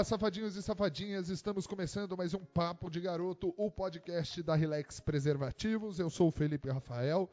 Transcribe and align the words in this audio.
Olá, 0.00 0.04
safadinhos 0.06 0.56
e 0.56 0.62
safadinhas, 0.62 1.28
estamos 1.28 1.66
começando 1.66 2.16
mais 2.16 2.32
um 2.32 2.38
Papo 2.38 2.88
de 2.88 2.98
Garoto, 3.00 3.52
o 3.54 3.70
podcast 3.70 4.42
da 4.42 4.54
Relax 4.54 4.98
Preservativos. 4.98 5.98
Eu 5.98 6.08
sou 6.08 6.28
o 6.28 6.30
Felipe 6.30 6.70
Rafael 6.70 7.30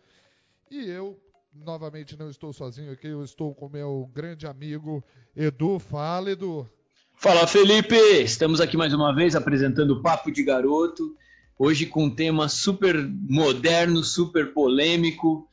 e 0.69 0.83
eu, 0.83 1.17
novamente, 1.53 2.19
não 2.19 2.29
estou 2.29 2.51
sozinho 2.51 2.91
aqui, 2.91 3.07
eu 3.07 3.23
estou 3.23 3.55
com 3.55 3.69
meu 3.69 4.11
grande 4.13 4.45
amigo 4.45 5.01
Edu. 5.33 5.79
Edu. 6.28 6.69
Fala, 7.15 7.47
Felipe! 7.47 7.96
Estamos 8.22 8.60
aqui 8.60 8.76
mais 8.76 8.94
uma 8.94 9.15
vez 9.15 9.34
apresentando 9.34 9.92
o 9.92 10.02
Papo 10.02 10.29
de 10.29 10.44
Garoto, 10.44 11.15
hoje 11.58 11.86
com 11.86 12.04
um 12.04 12.13
tema 12.13 12.49
super 12.49 13.02
moderno, 13.02 14.04
super 14.04 14.52
polêmico, 14.52 15.49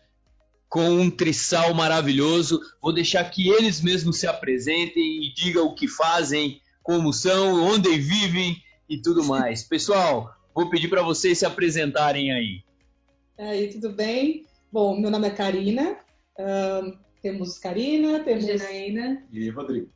com 0.69 0.91
um 0.91 1.09
trissal 1.09 1.73
maravilhoso. 1.75 2.61
Vou 2.83 2.93
deixar 2.93 3.23
que 3.31 3.51
eles 3.51 3.81
mesmos 3.81 4.19
se 4.19 4.27
apresentem 4.27 5.25
e 5.25 5.33
digam 5.33 5.69
o 5.69 5.77
que 5.77 5.87
fazem, 5.87 6.61
como 6.85 7.15
são, 7.15 7.65
onde 7.65 7.97
vivem 7.97 8.63
e 8.89 9.01
tudo 9.01 9.25
mais. 9.25 9.65
Pessoal, 9.67 10.33
vou 10.55 10.69
pedir 10.69 10.89
para 10.89 11.03
vocês 11.03 11.39
se 11.39 11.47
apresentarem 11.47 12.31
aí. 12.31 12.63
Aí, 13.39 13.69
tudo 13.73 13.91
bem? 13.91 14.47
Bom, 14.71 15.01
meu 15.01 15.11
nome 15.11 15.27
é 15.27 15.31
Karina. 15.31 15.99
Uh, 16.39 16.97
temos 17.23 17.59
Karina, 17.59 18.21
temos 18.23 18.45
Janaína 18.45 19.27
e 19.33 19.49
Rodrigo. 19.49 19.89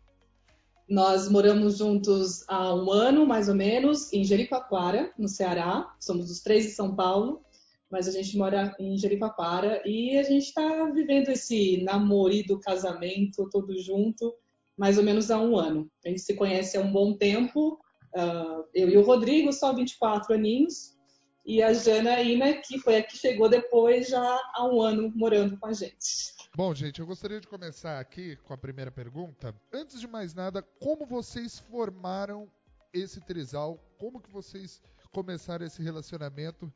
Nós 0.89 1.29
moramos 1.29 1.77
juntos 1.77 2.43
há 2.49 2.75
um 2.75 2.91
ano, 2.91 3.27
mais 3.27 3.51
ou 3.51 3.55
menos, 3.55 4.11
em 4.11 4.25
Jericoacoara, 4.25 5.13
no 5.19 5.29
Ceará. 5.29 5.95
Somos 6.01 6.31
os 6.31 6.41
três 6.41 6.65
de 6.65 6.71
São 6.71 6.97
Paulo, 6.97 7.43
mas 7.91 8.09
a 8.09 8.11
gente 8.11 8.35
mora 8.39 8.75
em 8.81 8.97
Jericoacoara 8.97 9.83
e 9.85 10.17
a 10.17 10.23
gente 10.23 10.47
está 10.47 10.87
vivendo 10.87 11.29
esse 11.29 11.83
namoro 11.83 12.59
casamento 12.61 13.47
todo 13.51 13.79
junto 13.79 14.35
mais 14.79 14.97
ou 14.97 15.05
menos 15.05 15.31
há 15.31 15.41
um 15.41 15.57
ano. 15.57 15.91
A 16.07 16.09
gente 16.09 16.21
se 16.21 16.35
conhece 16.35 16.77
há 16.77 16.81
um 16.81 16.93
bom 16.93 17.17
tempo, 17.17 17.75
uh, 18.17 18.65
eu 18.73 18.89
e 18.89 18.97
o 18.97 19.03
Rodrigo, 19.03 19.53
só 19.53 19.75
24 19.75 20.35
aninhos, 20.35 20.97
e 21.45 21.63
a 21.63 21.73
Janaína, 21.73 22.55
que 22.63 22.79
foi 22.79 22.97
a 22.97 23.03
que 23.03 23.17
chegou 23.17 23.49
depois, 23.49 24.09
já 24.09 24.41
há 24.55 24.67
um 24.67 24.81
ano 24.81 25.11
morando 25.17 25.59
com 25.59 25.67
a 25.67 25.73
gente. 25.73 26.35
Bom, 26.55 26.75
gente, 26.75 27.01
eu 27.01 27.07
gostaria 27.07 27.41
de 27.41 27.49
começar 27.49 27.99
aqui 27.99 28.37
com 28.45 28.53
a 28.53 28.59
primeira 28.59 28.91
pergunta. 28.91 29.55
Antes 29.73 30.01
de 30.01 30.07
mais 30.07 30.35
nada, 30.35 30.63
como 30.79 31.07
vocês 31.07 31.59
formaram 31.59 32.51
esse 32.93 33.21
trisal? 33.21 33.79
Como 33.99 34.21
que 34.21 34.31
vocês 34.31 34.83
começaram 35.11 35.67
esse 35.67 35.83
relacionamento? 35.83 36.73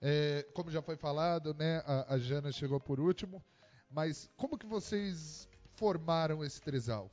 É, 0.00 0.46
como 0.54 0.70
já 0.70 0.80
foi 0.80 0.96
falado, 0.96 1.52
né, 1.54 1.82
a, 1.84 2.14
a 2.14 2.18
Jana 2.18 2.52
chegou 2.52 2.78
por 2.78 3.00
último, 3.00 3.42
mas 3.90 4.30
como 4.36 4.56
que 4.56 4.66
vocês 4.66 5.47
formaram 5.78 6.44
esse 6.44 6.60
trisal? 6.60 7.08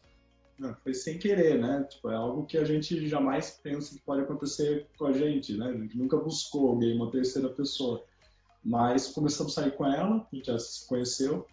Não, 0.58 0.74
foi 0.84 0.94
sem 0.94 1.20
querer, 1.20 1.60
né? 1.60 1.86
Tipo, 1.90 2.10
é 2.10 2.16
algo 2.16 2.46
que 2.46 2.58
a 2.58 2.64
gente 2.64 3.08
jamais 3.08 3.60
pensa 3.62 3.94
que 3.94 4.02
pode 4.02 4.22
acontecer 4.22 4.88
com 4.98 5.06
a 5.06 5.12
gente, 5.12 5.56
né? 5.56 5.68
A 5.68 5.74
gente 5.74 5.98
nunca 5.98 6.18
buscou 6.18 6.70
alguém, 6.70 6.96
uma 6.96 7.12
terceira 7.12 7.50
pessoa. 7.50 8.04
Mas 8.64 9.08
começamos 9.08 9.56
a 9.58 9.62
sair 9.62 9.76
com 9.76 9.86
ela, 9.86 10.26
a 10.32 10.36
gente 10.36 10.48
já 10.48 10.58
se 10.58 10.88
conheceu, 10.88 11.46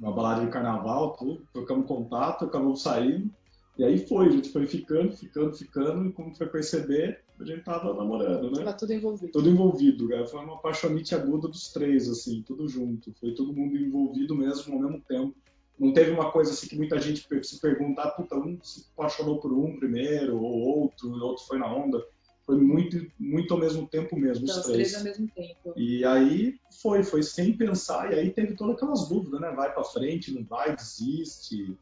uma 0.00 0.12
balada 0.12 0.44
de 0.44 0.50
carnaval, 0.50 1.14
tudo, 1.16 1.46
trocamos 1.52 1.86
contato, 1.86 2.46
acabamos 2.46 2.82
saindo. 2.82 3.30
E 3.78 3.84
aí 3.84 4.06
foi, 4.06 4.26
a 4.26 4.30
gente 4.30 4.48
foi 4.48 4.66
ficando, 4.66 5.12
ficando, 5.12 5.54
ficando, 5.54 6.06
e 6.06 6.12
como 6.12 6.34
foi 6.34 6.46
perceber, 6.46 7.22
a 7.38 7.44
gente 7.44 7.62
tava 7.62 7.92
namorando, 7.94 8.50
né? 8.50 8.64
Tava 8.64 8.72
tudo 8.72 8.92
envolvido. 8.94 9.32
Tudo 9.32 9.48
envolvido, 9.50 10.08
cara. 10.08 10.26
Foi 10.26 10.42
uma 10.42 10.54
apaixonite 10.54 11.14
aguda 11.14 11.48
dos 11.48 11.70
três, 11.70 12.08
assim, 12.08 12.42
tudo 12.42 12.66
junto. 12.66 13.12
Foi 13.20 13.34
todo 13.34 13.52
mundo 13.52 13.76
envolvido 13.76 14.34
mesmo 14.34 14.74
ao 14.74 14.80
mesmo 14.80 15.00
tempo 15.02 15.36
não 15.78 15.92
teve 15.92 16.10
uma 16.10 16.30
coisa 16.30 16.52
assim 16.52 16.68
que 16.68 16.76
muita 16.76 16.98
gente 17.00 17.26
se 17.42 17.60
pergunta, 17.60 18.02
ah, 18.02 18.10
puta, 18.10 18.36
um 18.36 18.58
se 18.62 18.86
apaixonou 18.96 19.38
por 19.38 19.52
um 19.52 19.78
primeiro, 19.78 20.40
ou 20.40 20.80
outro, 20.80 21.16
e 21.16 21.20
outro 21.20 21.44
foi 21.44 21.58
na 21.58 21.72
onda. 21.72 22.02
Foi 22.44 22.56
muito, 22.56 23.10
muito 23.18 23.52
ao 23.52 23.60
mesmo 23.60 23.86
tempo 23.88 24.16
mesmo, 24.16 24.44
então, 24.44 24.56
os 24.56 24.66
três. 24.66 24.92
três 24.92 24.94
ao 24.94 25.04
mesmo 25.04 25.28
tempo. 25.34 25.74
E 25.76 26.04
aí 26.04 26.54
foi, 26.80 27.02
foi 27.02 27.22
sem 27.22 27.56
pensar, 27.56 28.12
e 28.12 28.18
aí 28.18 28.30
teve 28.30 28.54
todas 28.54 28.76
aquelas 28.76 29.08
dúvidas, 29.08 29.40
né? 29.40 29.50
Vai 29.50 29.74
para 29.74 29.84
frente, 29.84 30.32
não 30.32 30.44
vai, 30.44 30.74
desiste. 30.74 31.76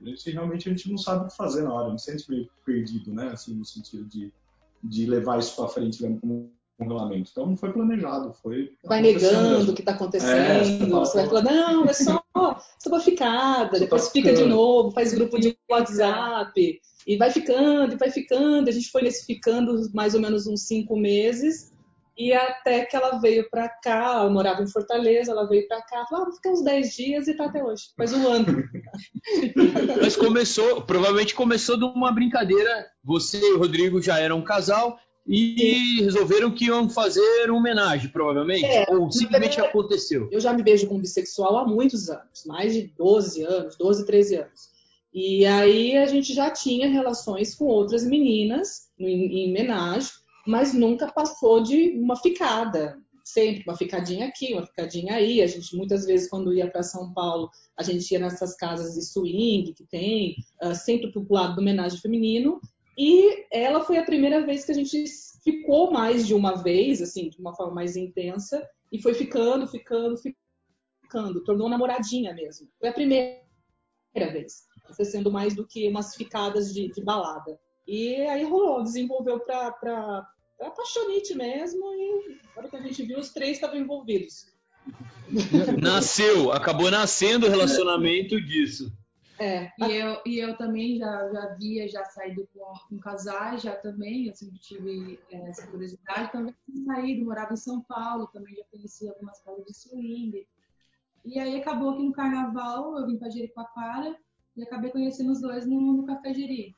A 0.00 0.04
gente, 0.04 0.30
realmente 0.30 0.68
a 0.68 0.72
gente 0.72 0.90
não 0.90 0.98
sabe 0.98 1.24
o 1.24 1.28
que 1.28 1.36
fazer 1.36 1.62
na 1.62 1.72
hora, 1.72 1.86
a 1.86 1.90
gente 1.90 2.02
sente 2.02 2.30
meio 2.30 2.48
perdido, 2.64 3.12
né? 3.12 3.30
Assim, 3.32 3.54
no 3.54 3.64
sentido 3.64 4.04
de, 4.04 4.32
de 4.84 5.06
levar 5.06 5.38
isso 5.38 5.56
para 5.56 5.68
frente 5.68 6.02
mesmo 6.02 6.20
como 6.20 6.52
regulamento. 6.78 7.30
Então 7.30 7.46
não 7.46 7.56
foi 7.56 7.72
planejado, 7.72 8.32
foi. 8.34 8.74
Vai 8.84 9.00
negando 9.00 9.72
o 9.72 9.74
que 9.74 9.82
está 9.82 9.92
acontecendo, 9.92 10.32
é, 10.32 10.88
você 10.88 11.16
vai 11.18 11.26
falar, 11.26 11.42
não, 11.42 11.84
é 11.86 11.92
só, 11.92 12.19
só 12.34 12.88
uma 12.88 13.00
ficada, 13.00 13.78
depois 13.78 14.08
fica 14.08 14.32
de 14.32 14.44
novo, 14.44 14.92
faz 14.92 15.12
grupo 15.12 15.38
de 15.38 15.56
WhatsApp, 15.70 16.80
e 17.06 17.16
vai 17.16 17.30
ficando, 17.30 17.94
e 17.94 17.98
vai 17.98 18.10
ficando. 18.10 18.68
A 18.68 18.72
gente 18.72 18.90
foi 18.90 19.02
nesse 19.02 19.26
ficando 19.26 19.74
mais 19.92 20.14
ou 20.14 20.20
menos 20.20 20.46
uns 20.46 20.66
cinco 20.66 20.96
meses, 20.96 21.72
e 22.16 22.34
até 22.34 22.84
que 22.84 22.94
ela 22.94 23.18
veio 23.18 23.48
para 23.48 23.66
cá, 23.68 24.22
eu 24.24 24.30
morava 24.30 24.62
em 24.62 24.68
Fortaleza, 24.68 25.32
ela 25.32 25.48
veio 25.48 25.66
para 25.66 25.80
cá, 25.80 26.04
falou, 26.06 26.24
ah, 26.24 26.28
vou 26.28 26.36
ficar 26.36 26.50
uns 26.50 26.62
10 26.62 26.94
dias 26.94 27.28
e 27.28 27.34
tá 27.34 27.46
até 27.46 27.64
hoje, 27.64 27.84
faz 27.96 28.12
um 28.12 28.28
ano. 28.28 28.62
Mas 30.02 30.16
começou, 30.16 30.82
provavelmente 30.82 31.34
começou 31.34 31.78
de 31.78 31.84
uma 31.84 32.12
brincadeira, 32.12 32.86
você 33.02 33.40
e 33.40 33.52
o 33.54 33.58
Rodrigo 33.58 34.02
já 34.02 34.18
eram 34.18 34.38
um 34.38 34.44
casal, 34.44 34.98
e 35.32 36.02
resolveram 36.02 36.50
que 36.50 36.64
iam 36.64 36.90
fazer 36.90 37.48
uma 37.48 37.58
homenagem, 37.58 38.10
provavelmente? 38.10 38.64
É, 38.64 38.86
Ou 38.90 39.12
simplesmente 39.12 39.60
aconteceu? 39.60 40.28
Eu 40.32 40.40
já 40.40 40.52
me 40.52 40.60
vejo 40.60 40.88
como 40.88 41.00
bissexual 41.00 41.56
há 41.56 41.64
muitos 41.64 42.10
anos, 42.10 42.44
mais 42.46 42.74
de 42.74 42.92
12 42.98 43.42
anos, 43.44 43.76
12, 43.76 44.06
13 44.06 44.34
anos. 44.34 44.70
E 45.14 45.46
aí 45.46 45.96
a 45.96 46.06
gente 46.06 46.34
já 46.34 46.50
tinha 46.50 46.88
relações 46.88 47.54
com 47.54 47.66
outras 47.66 48.04
meninas 48.04 48.88
em, 48.98 49.50
homenagem, 49.50 50.10
mas 50.44 50.74
nunca 50.74 51.06
passou 51.12 51.62
de 51.62 51.90
uma 51.90 52.16
ficada. 52.16 52.98
Sempre 53.24 53.62
uma 53.64 53.76
ficadinha 53.76 54.26
aqui, 54.26 54.52
uma 54.52 54.66
ficadinha 54.66 55.14
aí. 55.14 55.40
A 55.42 55.46
gente 55.46 55.76
muitas 55.76 56.06
vezes 56.06 56.28
quando 56.28 56.52
ia 56.52 56.68
para 56.68 56.82
São 56.82 57.12
Paulo, 57.12 57.48
a 57.76 57.84
gente 57.84 58.10
ia 58.10 58.18
nessas 58.18 58.56
casas 58.56 58.94
de 58.94 59.02
swing 59.02 59.72
que 59.74 59.84
tem, 59.84 60.34
uh, 60.60 60.74
sempre 60.74 61.12
pro 61.12 61.24
lado 61.30 61.54
do 61.54 61.60
homenagem 61.60 62.00
feminino 62.00 62.60
e 63.02 63.46
ela 63.50 63.82
foi 63.82 63.96
a 63.96 64.04
primeira 64.04 64.44
vez 64.44 64.66
que 64.66 64.72
a 64.72 64.74
gente 64.74 65.06
ficou 65.42 65.90
mais 65.90 66.26
de 66.26 66.34
uma 66.34 66.62
vez, 66.62 67.00
assim, 67.00 67.30
de 67.30 67.40
uma 67.40 67.56
forma 67.56 67.72
mais 67.72 67.96
intensa, 67.96 68.62
e 68.92 69.00
foi 69.00 69.14
ficando, 69.14 69.66
ficando, 69.66 70.18
ficando, 70.18 71.42
tornou 71.42 71.66
namoradinha 71.66 72.34
mesmo. 72.34 72.68
Foi 72.78 72.90
a 72.90 72.92
primeira 72.92 73.40
vez, 74.14 74.66
acontecendo 74.84 75.32
mais 75.32 75.56
do 75.56 75.66
que 75.66 75.88
umas 75.88 76.14
ficadas 76.14 76.74
de, 76.74 76.92
de 76.92 77.02
balada. 77.02 77.58
E 77.88 78.16
aí 78.16 78.44
rolou, 78.44 78.82
desenvolveu 78.82 79.40
pra, 79.40 79.72
pra 79.72 80.26
paixonite 80.58 81.34
mesmo, 81.34 81.82
e 81.94 82.38
na 82.54 82.58
hora 82.58 82.68
que 82.68 82.76
a 82.76 82.82
gente 82.82 83.02
viu, 83.02 83.18
os 83.18 83.30
três 83.30 83.52
estavam 83.52 83.78
envolvidos. 83.78 84.44
Nasceu, 85.80 86.52
acabou 86.52 86.90
nascendo 86.90 87.46
o 87.46 87.48
relacionamento 87.48 88.38
disso. 88.38 88.92
É. 89.40 89.72
E, 89.78 89.96
eu, 89.96 90.20
e 90.26 90.38
eu 90.38 90.54
também 90.58 90.98
já, 90.98 91.32
já 91.32 91.54
via, 91.54 91.88
já 91.88 92.04
saído 92.04 92.46
com, 92.52 92.74
com 92.90 92.98
casais, 92.98 93.62
já 93.62 93.74
também, 93.74 94.26
eu 94.26 94.34
sempre 94.34 94.58
tive 94.58 95.18
é, 95.30 95.48
essa 95.48 95.66
curiosidade. 95.66 96.30
Também 96.30 96.54
tinha 96.66 96.84
saído, 96.84 97.24
morava 97.24 97.54
em 97.54 97.56
São 97.56 97.80
Paulo, 97.80 98.26
também 98.26 98.54
já 98.54 98.64
conheci 98.70 99.08
algumas 99.08 99.40
casas 99.40 99.64
de 99.64 99.72
swing. 99.74 100.46
E 101.24 101.38
aí 101.38 101.58
acabou 101.58 101.96
que 101.96 102.02
no 102.02 102.12
carnaval 102.12 102.98
eu 102.98 103.06
vim 103.06 103.16
para 103.16 103.30
Jericoacoara 103.30 104.14
e 104.54 104.62
acabei 104.62 104.90
conhecendo 104.90 105.32
os 105.32 105.40
dois 105.40 105.66
no, 105.66 105.80
no 105.94 106.04
Café 106.04 106.34
Jeri. 106.34 106.76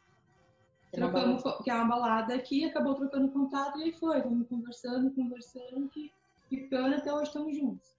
Trocamos, 0.93 1.43
que 1.65 1.71
é 1.71 1.75
uma 1.75 1.89
balada 1.89 2.35
aqui, 2.35 2.65
acabou 2.65 2.95
trocando 2.95 3.33
contato 3.33 3.81
e 3.81 3.85
aí 3.85 3.93
foi, 3.93 4.21
vamos 4.21 4.47
conversando, 4.47 5.11
conversando, 5.11 5.89
que 5.89 6.13
ficando 6.49 6.95
até 6.95 7.13
hoje 7.13 7.25
estamos 7.25 7.57
juntos. 7.57 7.93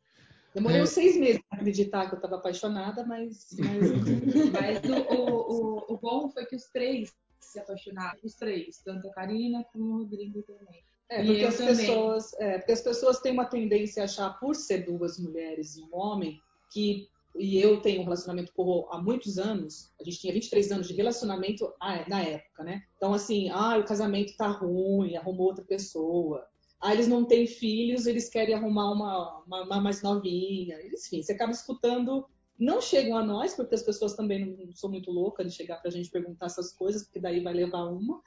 Demorei 0.54 0.80
é... 0.80 0.84
uns 0.84 0.90
seis 0.90 1.18
meses 1.18 1.42
para 1.50 1.60
acreditar 1.60 2.08
que 2.08 2.14
eu 2.14 2.18
estava 2.18 2.36
apaixonada, 2.36 3.06
mas. 3.06 3.48
Mas, 3.58 4.52
mas 4.52 4.80
o, 4.90 5.34
o, 5.34 5.94
o, 5.94 5.98
bom 5.98 6.30
foi 6.30 6.46
que 6.46 6.56
os 6.56 6.66
três 6.66 7.14
se 7.40 7.60
apaixonaram. 7.60 8.20
Os 8.24 8.36
três, 8.36 8.82
tanto 8.84 9.08
a 9.08 9.14
Karina 9.14 9.66
como 9.72 9.86
o 9.86 9.98
Rodrigo 10.00 10.44
também. 10.44 10.84
É, 11.10 11.24
porque, 11.24 11.44
as 11.44 11.58
pessoas, 11.58 12.34
é, 12.40 12.58
porque 12.60 12.72
as 12.72 12.82
pessoas 12.82 13.20
têm 13.20 13.34
uma 13.34 13.46
tendência 13.46 14.04
a 14.04 14.06
achar, 14.06 14.40
por 14.40 14.56
ser 14.56 14.86
duas 14.86 15.20
mulheres 15.20 15.76
e 15.76 15.82
um 15.82 15.90
homem, 15.92 16.40
que. 16.72 17.08
E 17.36 17.60
eu 17.60 17.82
tenho 17.82 18.02
um 18.02 18.04
relacionamento 18.04 18.54
com 18.54 18.88
há 18.92 19.02
muitos 19.02 19.40
anos, 19.40 19.92
a 20.00 20.04
gente 20.04 20.20
tinha 20.20 20.32
23 20.32 20.72
anos 20.72 20.88
de 20.88 20.94
relacionamento 20.94 21.74
ah, 21.82 22.08
na 22.08 22.22
época, 22.22 22.64
né? 22.64 22.84
Então, 22.96 23.12
assim, 23.12 23.50
ah, 23.50 23.76
o 23.80 23.84
casamento 23.84 24.38
tá 24.38 24.50
ruim, 24.50 25.18
arrumou 25.18 25.48
outra 25.48 25.66
pessoa 25.66 26.48
ah, 26.84 26.94
eles 26.94 27.08
não 27.08 27.24
têm 27.24 27.48
filhos, 27.48 28.06
eles 28.06 28.28
querem 28.28 28.54
arrumar 28.54 28.92
uma, 28.92 29.42
uma, 29.48 29.64
uma 29.64 29.82
mais 29.82 30.02
novinha. 30.02 30.78
Enfim, 30.86 31.24
você 31.24 31.32
acaba 31.32 31.54
escutando. 31.54 32.26
Não 32.60 32.82
chegam 32.82 33.18
a 33.18 33.24
nós, 33.24 33.54
porque 33.54 33.74
as 33.74 33.82
pessoas 33.82 34.14
também 34.16 34.46
não 34.46 34.76
são 34.76 34.90
muito 34.90 35.10
loucas 35.10 35.48
de 35.48 35.56
chegar 35.56 35.78
para 35.78 35.88
a 35.88 35.92
gente 35.92 36.12
perguntar 36.12 36.48
essas 36.48 36.74
coisas, 36.74 37.04
porque 37.04 37.22
daí 37.22 37.40
vai 37.40 37.54
levar 37.54 37.86
uma. 37.86 38.22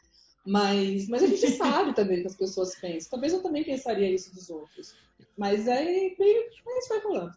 Mas, 0.44 1.06
mas 1.06 1.22
a 1.22 1.26
gente 1.26 1.46
sabe 1.52 1.94
também 1.94 2.22
que 2.22 2.28
as 2.28 2.34
pessoas 2.34 2.74
pensam. 2.76 3.10
Talvez 3.10 3.34
eu 3.34 3.42
também 3.42 3.62
pensaria 3.62 4.10
isso 4.10 4.34
dos 4.34 4.48
outros. 4.48 4.94
Mas 5.36 5.68
aí, 5.68 6.16
bem, 6.18 6.48
isso 6.48 6.88
vai 6.88 7.00
rolando. 7.00 7.36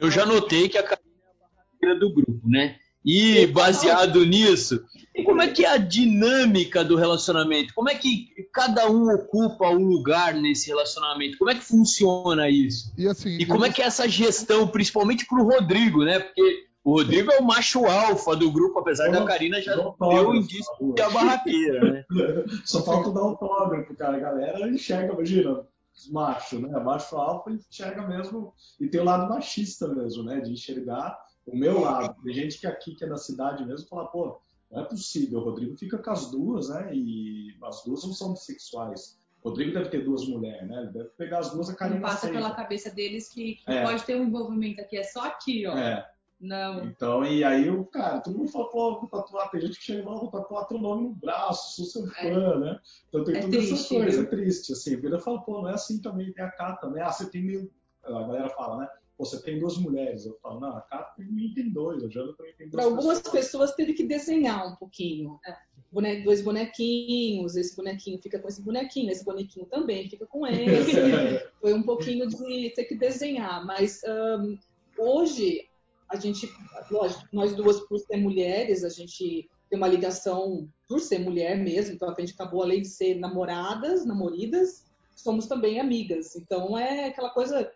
Eu 0.00 0.10
já 0.10 0.24
notei 0.24 0.70
que 0.70 0.78
a 0.78 0.82
Karina 0.82 1.06
é 1.22 1.30
a 1.30 1.48
barraqueira 1.54 2.00
do 2.00 2.14
grupo, 2.14 2.48
né? 2.48 2.78
E 3.04 3.46
baseado 3.48 4.24
nisso, 4.24 4.82
E 5.16 5.24
como 5.24 5.40
é 5.40 5.48
que 5.48 5.64
é 5.64 5.68
a 5.70 5.78
dinâmica 5.78 6.84
do 6.84 6.94
relacionamento? 6.94 7.72
Como 7.74 7.88
é 7.88 7.94
que 7.94 8.28
cada 8.52 8.90
um 8.90 9.10
ocupa 9.14 9.70
um 9.70 9.88
lugar 9.88 10.34
nesse 10.34 10.68
relacionamento? 10.68 11.38
Como 11.38 11.50
é 11.50 11.54
que 11.54 11.64
funciona 11.64 12.50
isso? 12.50 12.92
E, 12.98 13.08
assim, 13.08 13.38
E 13.38 13.46
como 13.46 13.64
é 13.64 13.72
que 13.72 13.80
é 13.80 13.86
essa 13.86 14.06
gestão, 14.06 14.68
principalmente 14.68 15.26
pro 15.26 15.42
Rodrigo, 15.42 16.04
né? 16.04 16.20
Porque 16.20 16.66
o 16.84 16.98
Rodrigo 16.98 17.32
é 17.32 17.38
o 17.38 17.44
macho 17.44 17.86
alfa 17.86 18.36
do 18.36 18.52
grupo, 18.52 18.78
apesar 18.78 19.10
da 19.10 19.24
Karina 19.24 19.60
já 19.60 19.74
deu 19.74 20.34
indício 20.34 20.94
de 20.94 21.00
é 21.00 21.04
a 21.04 21.10
barraqueira, 21.10 21.92
né? 21.92 22.04
Só 22.64 22.84
falta 22.84 23.10
dar 23.10 23.22
autógrafo, 23.22 23.96
cara. 23.96 24.18
A 24.18 24.20
galera 24.20 24.68
enxerga, 24.68 25.14
imagina, 25.14 25.66
os 25.96 26.10
machos, 26.10 26.60
né? 26.60 26.68
Macho 26.78 27.16
alfa 27.16 27.50
enxerga 27.50 28.06
mesmo. 28.06 28.52
E 28.78 28.86
tem 28.86 29.00
o 29.00 29.04
lado 29.04 29.28
machista 29.28 29.88
mesmo, 29.88 30.22
né? 30.24 30.40
De 30.40 30.52
enxergar 30.52 31.18
o 31.46 31.56
meu 31.56 31.80
lado. 31.80 32.14
Tem 32.22 32.34
gente 32.34 32.60
que 32.60 32.66
aqui, 32.66 32.94
que 32.94 33.04
é 33.04 33.08
da 33.08 33.16
cidade 33.16 33.64
mesmo, 33.64 33.88
fala, 33.88 34.06
pô, 34.06 34.40
não 34.70 34.82
é 34.82 34.84
possível. 34.84 35.38
O 35.40 35.44
Rodrigo 35.44 35.76
fica 35.76 35.98
com 35.98 36.10
as 36.10 36.30
duas, 36.30 36.68
né? 36.68 36.90
E 36.94 37.56
as 37.64 37.82
duas 37.84 38.04
não 38.04 38.12
são 38.12 38.32
bissexuais. 38.32 39.18
O 39.42 39.48
Rodrigo 39.50 39.72
deve 39.72 39.88
ter 39.90 40.04
duas 40.04 40.26
mulheres, 40.26 40.68
né? 40.68 40.82
Ele 40.82 40.90
deve 40.92 41.08
pegar 41.10 41.38
as 41.38 41.50
duas, 41.50 41.68
a 41.68 41.72
Não 41.72 41.78
Karina 41.78 42.00
passa 42.00 42.16
aceita. 42.26 42.36
pela 42.36 42.54
cabeça 42.54 42.90
deles 42.90 43.28
que, 43.28 43.54
que 43.56 43.70
É. 43.70 43.82
pode 43.84 44.02
ter 44.04 44.16
um 44.16 44.24
envolvimento 44.24 44.80
aqui, 44.80 44.96
é 44.96 45.04
só 45.04 45.24
aqui, 45.26 45.66
ó. 45.66 45.76
É. 45.76 46.04
Não. 46.38 46.84
Então, 46.84 47.24
e 47.24 47.42
aí 47.42 47.70
o 47.70 47.84
cara, 47.86 48.20
todo 48.20 48.36
mundo 48.36 48.50
fala, 48.50 48.68
pô, 48.68 49.00
vou 49.00 49.08
tatuar, 49.08 49.50
tem 49.50 49.60
gente 49.60 49.78
que 49.78 49.84
chega 49.86 50.06
lá, 50.06 50.16
vou 50.16 50.30
tatuar 50.30 50.66
teu 50.66 50.76
nome 50.78 51.04
no 51.04 51.14
braço, 51.14 51.76
sou 51.76 51.84
seu 51.86 52.12
fã, 52.12 52.58
né? 52.58 52.78
Então 53.08 53.24
tem 53.24 53.36
É 53.36 53.40
toda 53.40 53.56
essa 53.56 53.66
triste, 53.68 53.94
coisa, 53.94 54.10
viu? 54.18 54.22
é 54.22 54.26
triste, 54.26 54.72
assim, 54.72 54.94
a 54.96 55.00
vida 55.00 55.18
fala, 55.18 55.40
pô, 55.42 55.62
não 55.62 55.70
é 55.70 55.74
assim 55.74 55.98
também, 56.02 56.30
tem 56.34 56.44
a 56.44 56.50
Cá 56.50 56.76
também, 56.76 57.02
ah, 57.02 57.10
você 57.10 57.30
tem 57.30 57.42
meio, 57.42 57.70
a 58.04 58.10
galera 58.10 58.50
fala, 58.50 58.82
né? 58.82 58.88
Você 59.18 59.40
tem 59.42 59.58
duas 59.58 59.78
mulheres, 59.78 60.26
eu 60.26 60.36
falo, 60.42 60.60
não, 60.60 60.68
a 60.76 60.80
também 61.16 61.52
tem 61.54 61.70
dois, 61.70 62.04
a 62.04 62.08
Jana 62.08 62.34
também 62.34 62.52
tem 62.54 62.68
duas 62.68 62.74
Para 62.74 62.84
algumas 62.84 63.20
pessoas. 63.20 63.44
pessoas 63.44 63.74
teve 63.74 63.94
que 63.94 64.04
desenhar 64.04 64.70
um 64.70 64.76
pouquinho. 64.76 65.40
É. 65.46 65.56
Bone- 65.90 66.22
dois 66.22 66.42
bonequinhos, 66.42 67.56
esse 67.56 67.74
bonequinho 67.74 68.20
fica 68.20 68.38
com 68.38 68.48
esse 68.48 68.60
bonequinho, 68.62 69.10
esse 69.10 69.24
bonequinho 69.24 69.64
também 69.66 70.10
fica 70.10 70.26
com 70.26 70.46
esse. 70.46 71.48
Foi 71.60 71.72
um 71.72 71.82
pouquinho 71.82 72.28
de 72.28 72.70
ter 72.74 72.84
que 72.84 72.94
desenhar, 72.94 73.64
mas 73.64 74.02
ahn, 74.04 74.58
hoje 74.98 75.66
a 76.10 76.16
gente, 76.16 76.48
lógico, 76.90 77.24
nós 77.32 77.54
duas 77.54 77.80
por 77.80 77.98
ser 77.98 78.18
mulheres, 78.18 78.84
a 78.84 78.88
gente 78.90 79.48
tem 79.70 79.76
uma 79.78 79.88
ligação 79.88 80.68
por 80.88 81.00
ser 81.00 81.18
mulher 81.20 81.58
mesmo, 81.58 81.94
então 81.94 82.08
a 82.10 82.14
gente 82.20 82.34
acabou 82.34 82.62
além 82.62 82.82
de 82.82 82.88
ser 82.88 83.14
namoradas, 83.16 84.04
namoridas, 84.04 84.84
somos 85.16 85.46
também 85.46 85.80
amigas. 85.80 86.36
Então 86.36 86.76
é 86.78 87.06
aquela 87.06 87.30
coisa 87.30 87.60
é, 87.60 87.72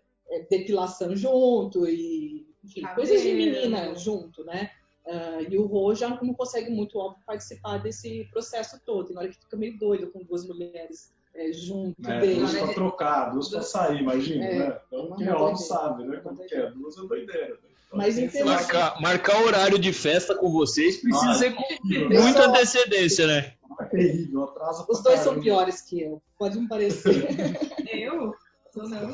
depilação 0.50 1.14
junto 1.16 1.86
e 1.88 2.46
enfim, 2.64 2.82
coisas 2.94 3.22
de 3.22 3.32
menina 3.32 3.94
junto, 3.94 4.44
né? 4.44 4.70
Ah, 5.06 5.38
e 5.48 5.56
o 5.58 5.66
Rô 5.66 5.94
já 5.94 6.08
não 6.22 6.34
consegue 6.34 6.70
muito 6.70 6.98
óbvio 6.98 7.22
participar 7.26 7.78
desse 7.78 8.28
processo 8.30 8.78
todo. 8.84 9.10
E 9.10 9.14
na 9.14 9.20
hora 9.22 9.30
que 9.30 9.38
fica 9.40 9.56
meio 9.56 9.76
doido 9.78 10.10
com 10.12 10.22
duas 10.22 10.46
mulheres 10.46 11.12
é, 11.34 11.52
junto 11.52 11.94
É, 12.08 12.20
dele. 12.20 12.40
duas 12.40 12.54
pra 12.54 12.74
trocar, 12.74 13.30
duas 13.30 13.48
pra 13.48 13.62
sair, 13.62 14.00
imagina, 14.00 14.44
É, 14.44 14.58
né? 14.58 14.80
Então 14.86 15.16
quem 15.16 15.26
é 15.26 15.30
doideira. 15.30 15.56
sabe, 15.56 16.04
né? 16.04 16.16
Como 16.18 16.36
que 16.46 16.54
é, 16.54 16.70
duas 16.70 16.96
é 16.98 17.00
doideira. 17.00 17.48
Né? 17.48 17.70
Então, 17.88 17.98
Mas. 17.98 18.44
Marcar, 18.44 19.00
marcar 19.00 19.42
horário 19.42 19.78
de 19.78 19.92
festa 19.92 20.34
com 20.36 20.52
vocês 20.52 20.98
precisa 20.98 21.30
Ah, 21.30 21.34
ser 21.34 21.54
com 21.54 21.62
muita 21.90 22.46
antecedência, 22.46 23.26
né? 23.26 23.54
É 23.80 23.84
terrível, 23.86 24.44
atrasa 24.44 24.84
Os 24.88 25.02
dois 25.02 25.16
são 25.20 25.28
caramba. 25.30 25.42
piores 25.42 25.80
que 25.80 26.02
eu, 26.02 26.22
pode 26.38 26.60
me 26.60 26.68
parecer. 26.68 27.26
Eu? 27.92 28.32
Sou 28.72 28.88
não. 28.88 29.12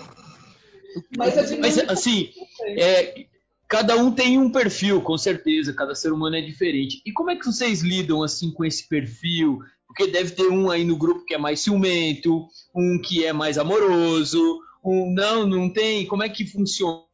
Mas 1.17 1.59
Mas 1.59 1.79
assim, 1.79 2.31
é, 2.61 3.27
cada 3.69 3.97
um 3.97 4.13
tem 4.13 4.39
um 4.39 4.51
perfil, 4.51 5.01
com 5.03 5.17
certeza, 5.19 5.73
cada 5.73 5.95
ser 5.95 6.13
humano 6.13 6.37
é 6.37 6.41
diferente. 6.41 7.03
E 7.05 7.13
como 7.13 7.31
é 7.31 7.37
que 7.37 7.47
vocês 7.47 7.83
lidam 7.83 8.23
assim 8.23 8.51
com 8.51 8.65
esse 8.65 8.89
perfil? 8.89 9.61
Porque 9.87 10.07
deve 10.07 10.33
ter 10.33 10.49
um 10.49 10.71
aí 10.71 10.85
no 10.85 10.97
grupo 10.97 11.25
que 11.25 11.35
é 11.35 11.39
mais 11.39 11.61
ciumento, 11.61 12.47
um 12.75 13.01
que 13.01 13.25
é 13.25 13.33
mais 13.33 13.59
amoroso, 13.59 14.61
um 14.85 15.13
não, 15.13 15.47
não 15.47 15.73
tem. 15.73 16.07
Como 16.07 16.23
é 16.23 16.29
que 16.29 16.47
funciona 16.47 17.07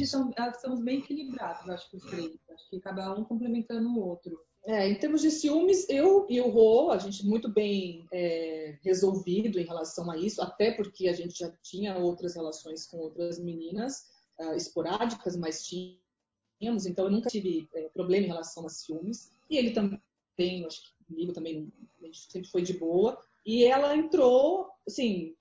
isso? 0.00 0.32
que 0.52 0.60
somos 0.60 0.80
bem 0.80 0.98
equilibrados, 0.98 1.68
acho 1.68 1.90
que 1.90 1.96
os 1.96 2.04
três. 2.04 2.32
Acho 2.50 2.70
que 2.70 2.80
cada 2.80 3.12
um 3.14 3.24
complementando 3.24 3.88
o 3.88 4.00
outro. 4.00 4.38
É, 4.66 4.88
em 4.88 4.94
termos 4.94 5.22
de 5.22 5.30
ciúmes, 5.30 5.88
eu 5.88 6.26
e 6.28 6.40
o 6.40 6.50
Rô, 6.50 6.90
a 6.90 6.98
gente 6.98 7.26
muito 7.26 7.48
bem 7.48 8.06
é, 8.12 8.78
resolvido 8.82 9.58
em 9.58 9.64
relação 9.64 10.10
a 10.10 10.18
isso, 10.18 10.42
até 10.42 10.72
porque 10.72 11.08
a 11.08 11.14
gente 11.14 11.38
já 11.38 11.50
tinha 11.62 11.96
outras 11.96 12.34
relações 12.34 12.86
com 12.86 12.98
outras 12.98 13.38
meninas 13.38 14.04
ah, 14.38 14.54
esporádicas, 14.54 15.36
mas 15.36 15.66
tínhamos, 15.66 16.84
então 16.84 17.06
eu 17.06 17.10
nunca 17.10 17.30
tive 17.30 17.68
é, 17.74 17.88
problema 17.88 18.24
em 18.24 18.28
relação 18.28 18.66
a 18.66 18.68
ciúmes. 18.68 19.32
E 19.48 19.56
ele 19.56 19.70
também, 19.70 20.64
acho 20.66 20.82
que 20.82 21.04
comigo 21.06 21.32
também, 21.32 21.72
a 22.00 22.06
gente 22.06 22.30
sempre 22.30 22.50
foi 22.50 22.62
de 22.62 22.74
boa. 22.74 23.18
E 23.44 23.64
ela 23.64 23.96
entrou, 23.96 24.68
assim, 24.86 25.34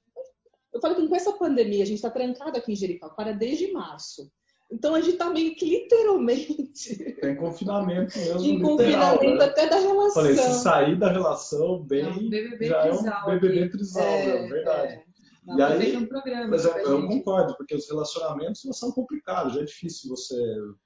eu 0.74 0.80
falei 0.82 0.98
que 0.98 1.08
com 1.08 1.16
essa 1.16 1.34
pandemia, 1.34 1.84
a 1.84 1.86
gente 1.86 1.98
está 1.98 2.10
trancado 2.10 2.58
aqui 2.58 2.72
em 2.72 2.76
Jericoacoara 2.76 3.34
desde 3.34 3.72
março. 3.72 4.32
Então 4.80 4.96
a 4.96 5.02
gente 5.02 5.12
está 5.12 5.30
meio 5.30 5.54
que 5.56 5.66
literalmente 5.66 6.96
Tem 7.20 7.36
confinamento 7.36 8.18
mesmo. 8.18 8.40
em 8.40 8.56
literal, 8.56 8.78
confinamento 8.78 9.38
né? 9.38 9.46
até 9.46 9.68
da 9.68 9.76
relação. 9.78 10.14
Falei, 10.24 10.36
se 10.38 10.54
sair 10.62 10.96
da 10.98 11.12
relação 11.12 11.84
bem, 11.84 12.06
É 12.06 12.08
um 12.08 12.30
BBB 12.30 12.66
já 12.66 12.78
é 12.78 12.88
trisal 12.88 13.30
um 13.30 13.32
BBB 13.40 13.60
aqui. 13.64 13.70
trisal, 13.72 14.04
é, 14.04 14.48
verdade. 14.48 14.94
é. 14.94 15.09
Dá 15.58 15.76
E 15.76 15.82
aí- 15.82 15.98
um 15.98 16.06
programa. 16.06 16.48
Mas 16.48 16.66
eu, 16.66 16.72
pra 16.74 16.82
eu 16.82 17.02
gente. 17.02 17.08
concordo, 17.18 17.56
porque 17.58 17.76
os 17.76 17.88
relacionamentos 17.90 18.62
são 18.78 18.92
complicados, 18.92 19.54
já 19.56 19.62
é 19.62 19.64
difícil 19.66 20.10
você 20.10 20.36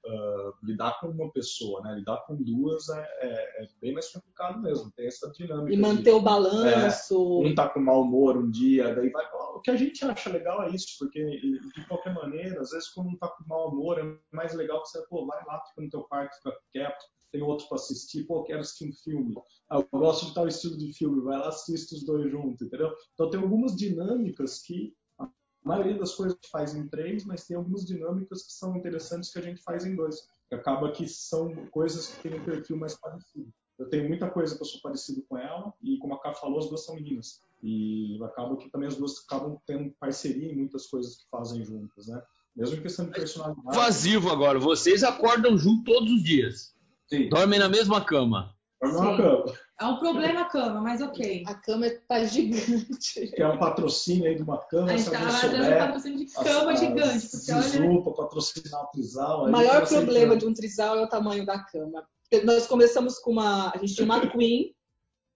ah, 0.06 0.52
lidar 0.62 0.98
com 1.00 1.08
uma 1.08 1.30
pessoa, 1.32 1.80
né? 1.82 1.94
Lidar 1.96 2.24
com 2.26 2.36
duas 2.36 2.88
é, 2.88 3.00
é- 3.20 3.64
é 3.64 3.68
bem 3.80 3.92
mais 3.92 4.10
complicado 4.10 4.60
mesmo, 4.60 4.90
tem 4.92 5.06
essa 5.06 5.30
dinâmica. 5.30 5.72
E 5.72 5.76
de- 5.76 5.82
manter 5.82 6.12
o 6.12 6.20
balanço. 6.20 7.40
um 7.40 7.54
tá 7.54 7.68
com 7.68 7.80
mau 7.80 8.02
humor 8.02 8.36
um 8.36 8.50
dia, 8.50 8.94
daí 8.94 9.10
vai. 9.10 9.24
O 9.54 9.60
que 9.60 9.70
a 9.70 9.76
gente 9.76 10.04
acha 10.04 10.30
legal 10.30 10.62
é 10.64 10.70
isso, 10.70 10.96
porque 10.98 11.24
de 11.24 11.86
qualquer 11.88 12.12
maneira, 12.14 12.60
às 12.60 12.70
vezes 12.70 12.88
quando 12.88 13.08
um 13.10 13.16
tá 13.16 13.28
com 13.28 13.44
mau 13.48 13.68
humor, 13.70 13.98
é 13.98 14.16
mais 14.34 14.54
legal 14.54 14.82
que 14.82 14.88
você, 14.88 15.00
pô, 15.08 15.26
vai 15.26 15.42
lá, 15.46 15.60
fica 15.68 15.82
no 15.82 15.90
teu 15.90 16.02
quarto, 16.02 16.36
fica 16.36 16.56
quieto, 16.72 17.04
tem 17.34 17.42
outro 17.42 17.66
pra 17.66 17.74
assistir, 17.74 18.22
pô, 18.22 18.44
quero 18.44 18.60
assistir 18.60 18.88
um 18.88 18.92
filme. 18.92 19.34
Ah, 19.68 19.78
eu 19.78 19.88
gosto 19.98 20.26
de 20.26 20.34
tal 20.34 20.46
estilo 20.46 20.78
de 20.78 20.92
filme, 20.92 21.20
vai 21.20 21.36
lá, 21.36 21.48
assiste 21.48 21.92
os 21.92 22.04
dois 22.04 22.30
juntos, 22.30 22.64
entendeu? 22.64 22.94
Então 23.12 23.28
tem 23.28 23.40
algumas 23.40 23.74
dinâmicas 23.74 24.62
que 24.62 24.94
a 25.18 25.28
maioria 25.64 25.98
das 25.98 26.14
coisas 26.14 26.38
faz 26.52 26.76
em 26.76 26.86
três, 26.86 27.24
mas 27.24 27.44
tem 27.44 27.56
algumas 27.56 27.84
dinâmicas 27.84 28.44
que 28.44 28.52
são 28.52 28.76
interessantes 28.76 29.32
que 29.32 29.38
a 29.40 29.42
gente 29.42 29.60
faz 29.62 29.84
em 29.84 29.96
dois. 29.96 30.28
Que 30.48 30.54
acaba 30.54 30.92
que 30.92 31.08
são 31.08 31.52
coisas 31.72 32.06
que 32.06 32.28
têm 32.28 32.38
um 32.38 32.44
perfil 32.44 32.76
mais 32.76 32.94
parecido. 32.94 33.52
Eu 33.76 33.88
tenho 33.88 34.08
muita 34.08 34.30
coisa 34.30 34.54
que 34.54 34.62
eu 34.62 34.66
sou 34.66 34.80
parecido 34.80 35.24
com 35.28 35.36
ela, 35.36 35.74
e 35.82 35.98
como 35.98 36.14
a 36.14 36.20
Ká 36.20 36.34
falou, 36.34 36.60
as 36.60 36.68
duas 36.68 36.84
são 36.84 36.94
meninas. 36.94 37.40
E 37.60 38.16
acaba 38.22 38.56
que 38.56 38.70
também 38.70 38.86
as 38.86 38.96
duas 38.96 39.24
acabam 39.26 39.58
tendo 39.66 39.92
parceria 39.98 40.52
em 40.52 40.56
muitas 40.56 40.86
coisas 40.86 41.16
que 41.16 41.24
fazem 41.28 41.64
juntas, 41.64 42.06
né? 42.06 42.22
Mesmo 42.54 42.76
em 42.76 42.82
questão 42.82 43.06
de 43.06 43.10
personalidade. 43.10 43.76
Invasivo 43.76 44.30
agora, 44.30 44.60
vocês 44.60 45.02
acordam 45.02 45.58
junto 45.58 45.82
todos 45.82 46.12
os 46.12 46.22
dias. 46.22 46.74
Sim, 47.16 47.28
Dormem 47.28 47.58
na 47.58 47.68
mesma 47.68 48.04
cama. 48.04 48.54
dorme 48.80 48.96
numa 48.98 49.16
Sim. 49.16 49.22
cama. 49.22 49.44
É 49.80 49.84
um 49.86 49.98
problema 49.98 50.40
a 50.42 50.44
cama, 50.44 50.80
mas 50.80 51.02
ok. 51.02 51.42
A 51.46 51.54
cama 51.54 51.86
tá 52.08 52.24
gigante. 52.24 53.26
Que 53.34 53.42
é 53.42 53.48
um 53.48 53.58
patrocínio 53.58 54.26
aí 54.28 54.36
de 54.36 54.42
uma 54.42 54.58
cama, 54.58 54.92
A 54.92 54.96
gente 54.96 55.10
tá 55.10 55.30
souber. 55.30 55.78
patrocínio 55.78 56.18
de 56.24 56.32
cama 56.32 56.76
gigante, 56.76 57.28
porque 57.28 57.52
olha. 57.52 58.14
Patrocinar 58.14 58.82
o 58.84 58.86
Trisal. 58.88 59.44
O 59.46 59.50
maior 59.50 59.86
problema 59.86 60.36
de 60.36 60.46
um 60.46 60.54
trisal 60.54 60.96
é 60.96 61.02
o 61.02 61.08
tamanho 61.08 61.44
da 61.44 61.58
cama. 61.58 62.06
Nós 62.44 62.66
começamos 62.66 63.18
com 63.18 63.32
uma. 63.32 63.70
A 63.74 63.78
gente 63.78 63.94
tinha 63.96 64.04
uma 64.04 64.20
queen, 64.30 64.72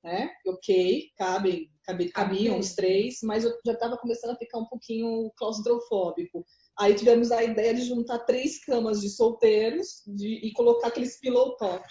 né? 0.05 0.31
Ok, 0.47 1.11
cabem, 1.17 1.69
cabe, 1.85 2.09
cabiam 2.11 2.59
os 2.59 2.75
três, 2.75 3.19
mas 3.25 3.45
eu 3.45 3.53
já 3.67 3.73
estava 3.73 3.97
começando 3.97 4.31
a 4.31 4.37
ficar 4.37 4.59
um 4.59 4.67
pouquinho 4.67 5.33
claustrofóbico. 5.37 6.45
Aí 6.81 6.95
tivemos 6.95 7.31
a 7.33 7.43
ideia 7.43 7.75
de 7.75 7.83
juntar 7.83 8.21
três 8.21 8.65
camas 8.65 9.01
de 9.01 9.09
solteiros 9.11 10.03
de- 10.07 10.41
e 10.47 10.53
colocar 10.53 10.89
aqueles 10.89 11.19
pillow 11.21 11.57
top. 11.57 11.83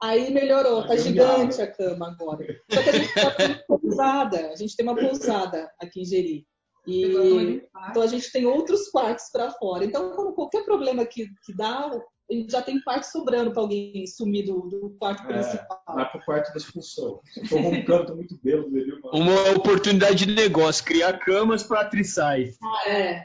Aí 0.00 0.32
melhorou, 0.32 0.86
tá 0.86 0.92
Aí 0.92 0.98
gigante 1.00 1.60
a 1.60 1.66
cama 1.66 2.08
agora. 2.08 2.46
Só 2.70 2.82
que 2.82 2.88
a 2.90 2.92
gente 2.92 3.14
tem 3.14 3.24
uma 3.24 3.78
pousada, 3.80 4.50
a 4.52 4.56
gente 4.56 4.76
tem 4.76 4.86
uma 4.86 4.96
pousada 4.96 5.70
aqui 5.80 6.02
em 6.02 6.04
Jeri. 6.04 6.46
E 6.86 7.60
então 7.90 8.02
a 8.02 8.06
gente 8.06 8.30
tem 8.32 8.46
outros 8.46 8.88
quartos 8.90 9.24
para 9.32 9.50
fora. 9.50 9.84
Então, 9.84 10.32
qualquer 10.34 10.64
problema 10.64 11.04
que, 11.04 11.26
que 11.44 11.54
dá, 11.54 11.90
a 12.30 12.32
gente 12.32 12.50
já 12.50 12.62
tem 12.62 12.80
quarto 12.80 13.04
sobrando 13.04 13.50
para 13.52 13.60
alguém 13.60 14.06
sumir 14.06 14.46
do, 14.46 14.60
do 14.68 14.96
quarto 14.98 15.22
É, 15.24 15.26
principal. 15.34 15.82
Vai 15.86 16.10
pro 16.10 16.24
quarto 16.24 16.50
da 16.52 16.56
expulsão. 16.58 17.20
Tô 17.48 17.56
roncando, 17.58 18.06
tô 18.06 18.14
muito 18.14 18.38
bêbado, 18.42 18.70
mano? 18.70 18.92
Uma 19.12 19.50
oportunidade 19.56 20.24
de 20.24 20.34
negócio, 20.34 20.84
criar 20.84 21.18
camas 21.18 21.62
para 21.62 21.84
trissais. 21.86 22.56
É, 22.86 23.22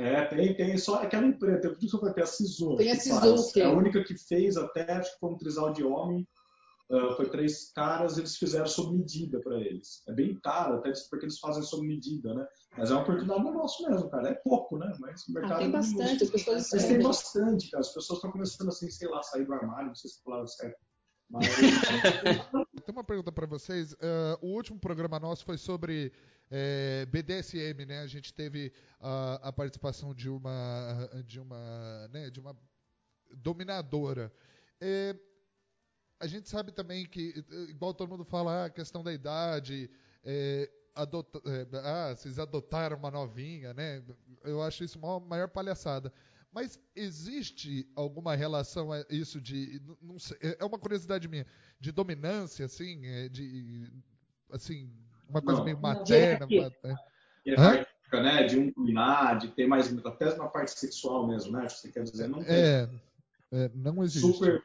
É, 0.00 0.24
tem, 0.24 0.56
tem 0.56 0.78
só 0.78 1.02
aquela 1.02 1.26
empresa, 1.26 1.60
tem, 1.60 1.74
por 1.74 1.84
isso 1.84 1.98
que 1.98 2.04
vai 2.06 2.14
ter 2.14 2.22
a 2.22 2.26
Sisu. 2.26 2.74
Tem 2.76 2.90
a 2.90 2.96
Sisu, 2.96 3.58
É 3.58 3.60
é- 3.60 3.64
a 3.64 3.70
única 3.70 4.02
que 4.02 4.16
fez 4.16 4.56
até, 4.56 4.90
acho 4.92 5.12
que 5.12 5.20
foi 5.20 5.30
um 5.30 5.36
trisal 5.36 5.74
de 5.74 5.84
homem. 5.84 6.26
ah, 6.90 7.14
foi 7.16 7.28
três 7.28 7.70
caras, 7.72 8.16
eles 8.18 8.36
fizeram 8.36 8.66
sob 8.66 8.96
medida 8.96 9.38
para 9.40 9.60
eles. 9.60 10.02
É 10.08 10.12
bem 10.12 10.34
caro, 10.40 10.76
até 10.76 10.90
porque 11.08 11.26
eles 11.26 11.38
fazem 11.38 11.62
sob 11.62 11.86
medida, 11.86 12.34
né? 12.34 12.44
Mas 12.76 12.90
é 12.90 12.94
uma 12.94 13.02
oportunidade 13.02 13.40
de 13.40 13.46
negócio 13.46 13.88
mesmo, 13.88 14.10
cara. 14.10 14.30
É 14.30 14.34
pouco, 14.34 14.78
né? 14.78 14.90
Mas 14.98 15.28
o 15.28 15.32
mercado 15.32 15.52
ah, 15.52 15.58
tem 15.58 15.68
é 15.68 15.70
bastante, 15.70 16.24
as 16.24 16.30
pessoas 16.30 16.68
Mas 16.72 16.84
tem 16.86 17.02
bastante, 17.02 17.70
cara. 17.70 17.80
As 17.80 17.92
pessoas 17.92 18.16
estão 18.16 18.32
começando 18.32 18.68
assim, 18.68 18.90
sei 18.90 19.08
lá, 19.08 19.22
sair 19.22 19.44
do 19.44 19.52
armário, 19.52 19.88
não 19.88 19.94
sei 19.94 20.10
se 20.10 20.18
a 20.20 20.24
palavra 20.24 20.46
certa. 20.48 20.78
Mas, 21.30 21.46
Tem 22.84 22.92
uma 22.92 23.04
pergunta 23.04 23.30
para 23.30 23.46
vocês. 23.46 23.92
Uh, 23.92 24.38
o 24.40 24.48
último 24.48 24.80
programa 24.80 25.20
nosso 25.20 25.44
foi 25.44 25.58
sobre 25.58 26.12
é, 26.50 27.06
BDSM, 27.06 27.86
né? 27.86 28.00
A 28.00 28.06
gente 28.06 28.34
teve 28.34 28.72
a, 28.98 29.48
a 29.48 29.52
participação 29.52 30.14
de 30.14 30.28
uma, 30.28 31.08
de 31.24 31.40
uma, 31.40 32.08
né, 32.08 32.28
de 32.30 32.40
uma 32.40 32.56
dominadora. 33.36 34.32
É, 34.80 35.14
a 36.18 36.26
gente 36.26 36.48
sabe 36.48 36.72
também 36.72 37.06
que, 37.06 37.44
igual 37.68 37.94
todo 37.94 38.10
mundo 38.10 38.24
fala, 38.24 38.62
ah, 38.62 38.64
a 38.66 38.70
questão 38.70 39.02
da 39.02 39.12
idade, 39.12 39.90
é, 40.24 40.70
é, 40.96 41.78
ah, 41.78 42.14
vocês 42.14 42.38
adotaram 42.38 42.96
uma 42.96 43.10
novinha, 43.10 43.72
né? 43.72 44.02
Eu 44.44 44.62
acho 44.62 44.84
isso 44.84 44.98
uma 44.98 45.20
maior 45.20 45.48
palhaçada. 45.48 46.12
Mas 46.52 46.80
existe 46.96 47.88
alguma 47.94 48.34
relação 48.34 48.92
a 48.92 49.04
isso 49.08 49.40
de, 49.40 49.80
não 50.02 50.18
sei, 50.18 50.36
é 50.58 50.64
uma 50.64 50.78
curiosidade 50.78 51.28
minha, 51.28 51.46
de 51.78 51.92
dominância, 51.92 52.66
assim, 52.66 53.06
é, 53.06 53.28
de, 53.28 53.88
assim, 54.50 54.92
uma 55.30 55.42
coisa 55.42 55.58
Não. 55.60 55.64
meio 55.64 55.80
materna? 55.80 56.46
Hierarquia. 56.50 56.72
ma- 56.84 56.98
hierárquica, 57.46 58.22
né? 58.22 58.42
De 58.44 58.58
um 58.58 58.70
dominar, 58.72 59.38
de 59.38 59.48
ter 59.48 59.66
mais, 59.66 59.96
até 60.04 60.36
na 60.36 60.46
parte 60.48 60.72
sexual 60.78 61.26
mesmo, 61.26 61.52
né? 61.52 61.68
Você 61.68 61.90
quer 61.90 62.02
dizer, 62.02 62.28
não 62.28 62.42
tem. 62.44 62.54
É, 62.54 62.88
é, 63.52 63.70
não 63.74 64.02
existe. 64.04 64.20
super 64.32 64.62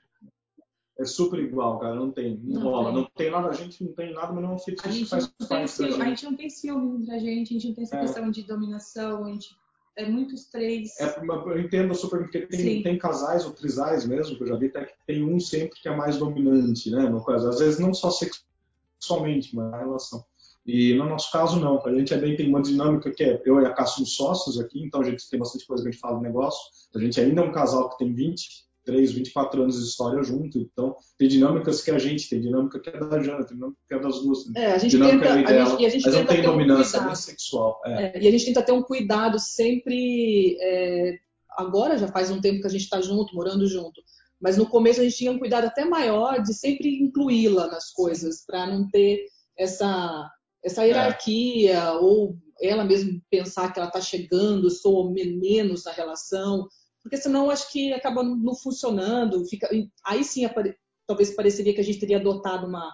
é 0.98 1.04
super 1.04 1.40
igual, 1.40 1.78
cara. 1.80 1.94
Não 1.94 2.10
tem, 2.10 2.40
não, 2.42 2.62
Não 2.62 2.72
rola, 2.72 2.86
tem. 2.86 2.94
não 3.02 3.10
tem 3.18 3.32
nada. 3.32 3.50
A 3.50 3.54
gente 3.54 3.84
não 3.84 3.92
tem 3.94 4.14
nada, 4.14 4.32
mas 4.32 4.42
não 4.44 4.52
é 4.52 4.54
um 4.54 4.56
A 4.56 4.90
gente, 4.90 5.06
faz 5.10 5.30
não 5.40 5.48
parte 5.48 5.70
ciúme, 5.72 6.02
a 6.02 6.06
gente. 6.06 6.24
não 6.26 6.36
tem 6.38 6.50
ciúme 6.50 6.96
entre 7.04 7.14
a 7.16 7.20
gente, 7.20 7.50
a 7.50 7.54
gente 7.54 7.68
não 7.68 7.76
tem 7.76 7.84
essa 7.84 7.98
É. 7.98 8.02
questão 8.02 8.32
de 8.32 8.44
dominação, 8.44 9.26
a 9.26 9.30
gente 9.30 9.50
é 9.98 10.10
muitos 10.10 10.46
três. 10.46 10.98
É, 11.02 11.20
uma- 11.20 11.36
eu 11.52 11.60
entendo 11.60 11.94
super, 11.96 12.20
porque 12.22 12.48
tem, 12.48 12.82
tem 12.82 12.98
casais 12.98 13.46
ou 13.46 13.52
trisais 13.52 14.06
mesmo, 14.06 14.38
que 14.38 14.44
eu 14.44 14.48
já 14.48 14.56
vi, 14.56 14.68
até 14.68 14.86
que 14.86 14.94
tem 15.06 15.22
um 15.24 15.38
sempre 15.40 15.78
que 15.82 15.88
é 15.90 15.94
mais 15.96 16.18
dominante, 16.18 16.90
né? 16.90 17.10
No 17.10 17.24
caso, 17.26 17.50
às 17.50 17.60
vezes 17.60 17.78
não 17.78 17.94
só 17.94 18.10
sexualmente, 18.10 19.54
mas 19.56 19.72
na 19.72 19.78
relação. 19.80 20.26
E 20.66 20.96
no 20.96 21.06
nosso 21.08 21.32
caso, 21.32 21.60
não. 21.60 21.80
A 21.86 21.94
gente 21.94 22.14
é 22.14 22.18
bem, 22.18 22.36
tem 22.36 22.50
uma 22.50 22.62
dinâmica 22.62 23.12
que 23.12 23.24
é, 23.24 23.40
eu 23.46 23.62
e 23.62 23.66
a 23.66 23.74
Cássio 23.74 23.98
somos 23.98 24.16
sócios 24.16 24.60
aqui, 24.60 24.82
então 24.84 25.02
a 25.02 25.04
gente 25.04 25.30
tem 25.30 25.40
bastante 25.40 25.66
coisa 25.66 25.84
que 25.84 25.90
a 25.90 25.92
gente 25.92 26.02
fala 26.02 26.18
de 26.18 26.24
negócio. 26.24 26.60
A 26.96 27.00
gente 27.00 27.20
ainda 27.22 27.42
é 27.42 27.46
um 27.46 27.52
casal 27.52 27.90
que 27.92 28.00
tem 28.00 28.14
23, 28.14 29.12
24 29.12 29.62
anos 29.62 29.78
de 29.78 29.84
história 29.88 30.24
junto, 30.24 30.58
então 30.58 30.96
tem 31.20 31.28
dinâmicas 31.28 31.84
que 31.84 31.92
a 31.92 32.00
gente 32.00 32.28
tem, 32.28 32.42
dinâmica 32.42 32.80
que 32.80 32.90
é 32.90 33.00
da 33.00 33.22
Jana, 33.22 33.44
tem 33.46 33.56
dinâmica 33.56 33.80
que 33.88 33.94
é 33.94 34.00
das 34.00 34.20
duas. 34.22 34.56
É, 34.56 34.72
a 34.72 34.78
gente 34.80 34.92
dinâmica 34.92 35.36
tenta, 35.36 35.38
é 35.38 35.44
a 35.44 35.58
dela, 35.58 35.70
gente, 35.70 35.82
e 35.82 35.86
a 35.86 35.90
gente 35.90 36.06
mas 36.06 36.16
não 36.16 36.26
tem 36.26 36.40
um 36.40 36.44
dominância 36.44 37.00
cuidado. 37.00 37.06
nem 37.06 37.16
sexual. 37.16 37.82
É. 37.86 38.04
É, 38.04 38.24
e 38.24 38.28
a 38.28 38.32
gente 38.32 38.46
tenta 38.46 38.64
ter 38.64 38.72
um 38.72 38.82
cuidado 38.82 39.38
sempre. 39.38 40.58
é, 40.60 41.20
agora 41.52 41.96
já 41.96 42.08
faz 42.08 42.32
um 42.32 42.42
tempo 42.42 42.62
que 42.62 42.68
a 42.68 42.72
gente 42.72 42.84
está 42.84 43.00
junto, 43.02 43.36
morando 43.36 43.68
junto. 43.68 44.02
Mas 44.42 44.58
no 44.58 44.68
começo 44.68 45.00
a 45.00 45.04
gente 45.04 45.16
tinha 45.16 45.32
um 45.32 45.40
cuidado 45.40 45.66
até 45.66 45.86
maior 45.86 46.42
de 46.42 46.54
sempre 46.54 47.02
incluí-la 47.02 47.68
nas 47.68 47.92
coisas, 47.92 48.44
para 48.46 48.68
não 48.68 48.90
ter 48.90 49.26
essa, 49.58 50.30
essa 50.66 50.84
hierarquia, 50.84 51.92
ou 51.94 52.38
ela 52.62 52.84
mesmo 52.84 53.22
pensar 53.30 53.72
que 53.72 53.80
ela 53.80 53.88
está 53.90 54.02
chegando, 54.02 54.70
sou 54.70 55.12
men- 55.12 55.38
menos 55.40 55.84
na 55.86 55.92
relação. 55.92 56.68
Porque 57.04 57.18
senão 57.18 57.52
acho 57.52 57.72
que 57.72 57.94
acaba 57.94 58.24
não- 58.24 58.56
funcionando. 58.56 59.46
Fica, 59.46 59.70
aí 60.06 60.24
sim 60.24 60.44
apare- 60.46 60.76
talvez 61.08 61.36
pareceria 61.36 61.74
que 61.74 61.82
a 61.82 61.84
gente 61.84 62.00
teria 62.00 62.18
adotado 62.18 62.66
uma, 62.66 62.92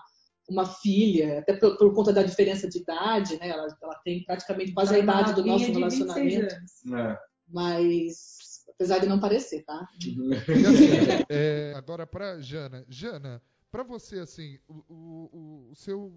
uma 0.50 0.66
filha, 0.66 1.40
até 1.40 1.54
por, 1.54 1.78
por 1.78 1.94
conta 1.94 2.12
da 2.12 2.22
diferença 2.24 2.68
de 2.68 2.80
idade, 2.80 3.40
né? 3.40 3.48
Ela, 3.50 3.68
ela 3.82 3.96
tem 4.04 4.24
praticamente 4.26 4.74
quase 4.74 4.94
a 4.96 4.98
é 4.98 5.02
idade 5.02 5.34
do 5.34 5.46
nosso 5.46 5.68
novinha 5.72 5.88
de 5.90 5.96
26 5.96 6.10
relacionamento. 6.10 6.56
É. 6.94 7.20
mas 7.48 8.66
apesar 8.74 8.98
de 9.00 9.08
não 9.08 9.20
parecer, 9.20 9.64
tá? 9.64 9.88
E 10.04 10.66
assim, 10.66 11.24
é, 11.30 11.74
agora 11.76 12.06
para 12.08 12.40
Jana. 12.42 12.84
Jana, 12.90 13.42
para 13.72 13.84
você, 13.84 14.20
assim, 14.20 14.58
o, 14.68 14.84
o- 14.90 15.70
o 15.72 15.76
seu 15.76 16.12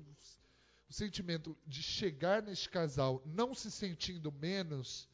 sentimento 0.95 1.57
de 1.67 1.83
chegar 1.83 2.43
neste 2.43 2.69
casal 2.69 3.23
não 3.25 3.55
se 3.55 3.71
sentindo 3.71 4.31
menos, 4.33 5.09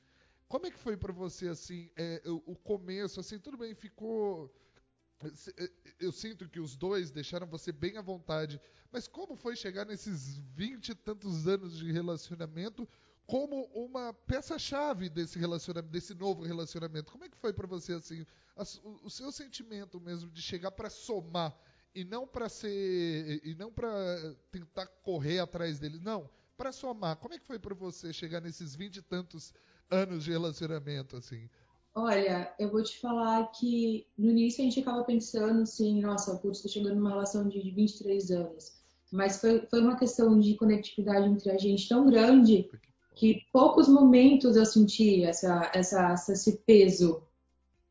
como 0.49 0.67
é 0.67 0.71
que 0.71 0.79
foi 0.79 0.97
para 0.97 1.13
você, 1.13 1.49
assim, 1.49 1.91
é, 1.97 2.23
o, 2.27 2.53
o 2.53 2.57
começo, 2.57 3.21
assim, 3.21 3.39
tudo 3.39 3.57
bem, 3.57 3.75
ficou... 3.75 4.53
é, 5.57 5.71
Eu 5.99 6.13
sinto 6.13 6.49
que 6.49 6.61
os 6.61 6.77
dois 6.77 7.11
deixaram 7.11 7.47
você 7.47 7.71
bem 7.73 7.97
à 7.97 8.03
vontade, 8.03 8.61
mas 8.93 9.07
como 9.07 9.37
foi 9.37 9.55
chegar 9.55 9.87
nesses 9.87 10.39
vinte 10.55 10.89
e 10.89 10.95
tantos 10.95 11.47
anos 11.47 11.79
de 11.79 11.93
relacionamento 11.93 12.89
como 13.27 13.67
uma 13.67 14.13
peça-chave 14.13 15.09
desse 15.09 15.39
relacionamento, 15.39 15.93
desse 15.93 16.15
novo 16.15 16.43
relacionamento. 16.43 17.13
Como 17.13 17.25
é 17.25 17.29
que 17.29 17.37
foi 17.37 17.53
para 17.53 17.69
você 17.69 17.93
assim, 17.93 18.27
o 19.05 19.09
seu 19.09 19.31
sentimento 19.31 20.01
mesmo 20.01 20.29
de 20.33 20.43
chegar 20.43 20.73
para 20.73 20.91
somar 20.91 21.57
e 21.95 22.05
não 22.05 22.27
para 22.27 22.49
ser 22.49 23.41
e 23.45 23.55
não 23.55 23.71
para 23.73 24.35
tentar 24.51 24.87
correr 25.03 25.41
atrás 25.41 25.79
dele, 25.79 25.99
não, 26.03 26.29
para 26.57 26.73
somar. 26.73 27.17
Como 27.17 27.35
é 27.35 27.39
que 27.39 27.47
foi 27.47 27.59
para 27.59 27.75
você 27.75 28.13
chegar 28.13 28.41
nesses 28.41 28.75
vinte 28.75 28.97
e 28.97 29.03
tantos 29.03 29.53
anos 29.91 30.25
de 30.25 30.31
relacionamento 30.31 31.17
assim? 31.17 31.49
Olha, 31.95 32.53
eu 32.59 32.71
vou 32.71 32.83
te 32.83 33.01
falar 33.01 33.51
que 33.51 34.07
no 34.17 34.31
início 34.31 34.61
a 34.61 34.65
gente 34.65 34.81
acaba 34.81 35.03
pensando 35.03 35.63
assim, 35.63 36.01
nossa, 36.01 36.37
putz, 36.37 36.63
tô 36.63 36.69
chegando 36.69 36.97
numa 36.97 37.11
relação 37.11 37.49
de 37.49 37.59
23 37.73 38.31
anos. 38.31 38.81
Mas 39.11 39.41
foi, 39.41 39.67
foi 39.67 39.81
uma 39.81 39.99
questão 39.99 40.39
de 40.39 40.55
conectividade 40.55 41.29
entre 41.29 41.51
a 41.51 41.59
gente 41.59 41.89
tão 41.89 42.09
grande 42.09 42.71
que 43.17 43.43
poucos 43.53 43.89
momentos 43.89 44.57
eu 44.57 44.65
senti 44.65 45.25
essa, 45.25 45.71
essa, 45.75 46.15
esse 46.15 46.59
peso. 46.59 47.23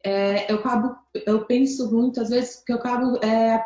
É, 0.04 0.50
eu, 0.50 0.58
acabo, 0.58 0.96
eu 1.14 1.46
penso 1.46 1.92
muitas 1.92 2.30
vezes 2.30 2.64
que 2.64 2.72
eu 2.72 2.78
acabo 2.78 3.18
é, 3.18 3.62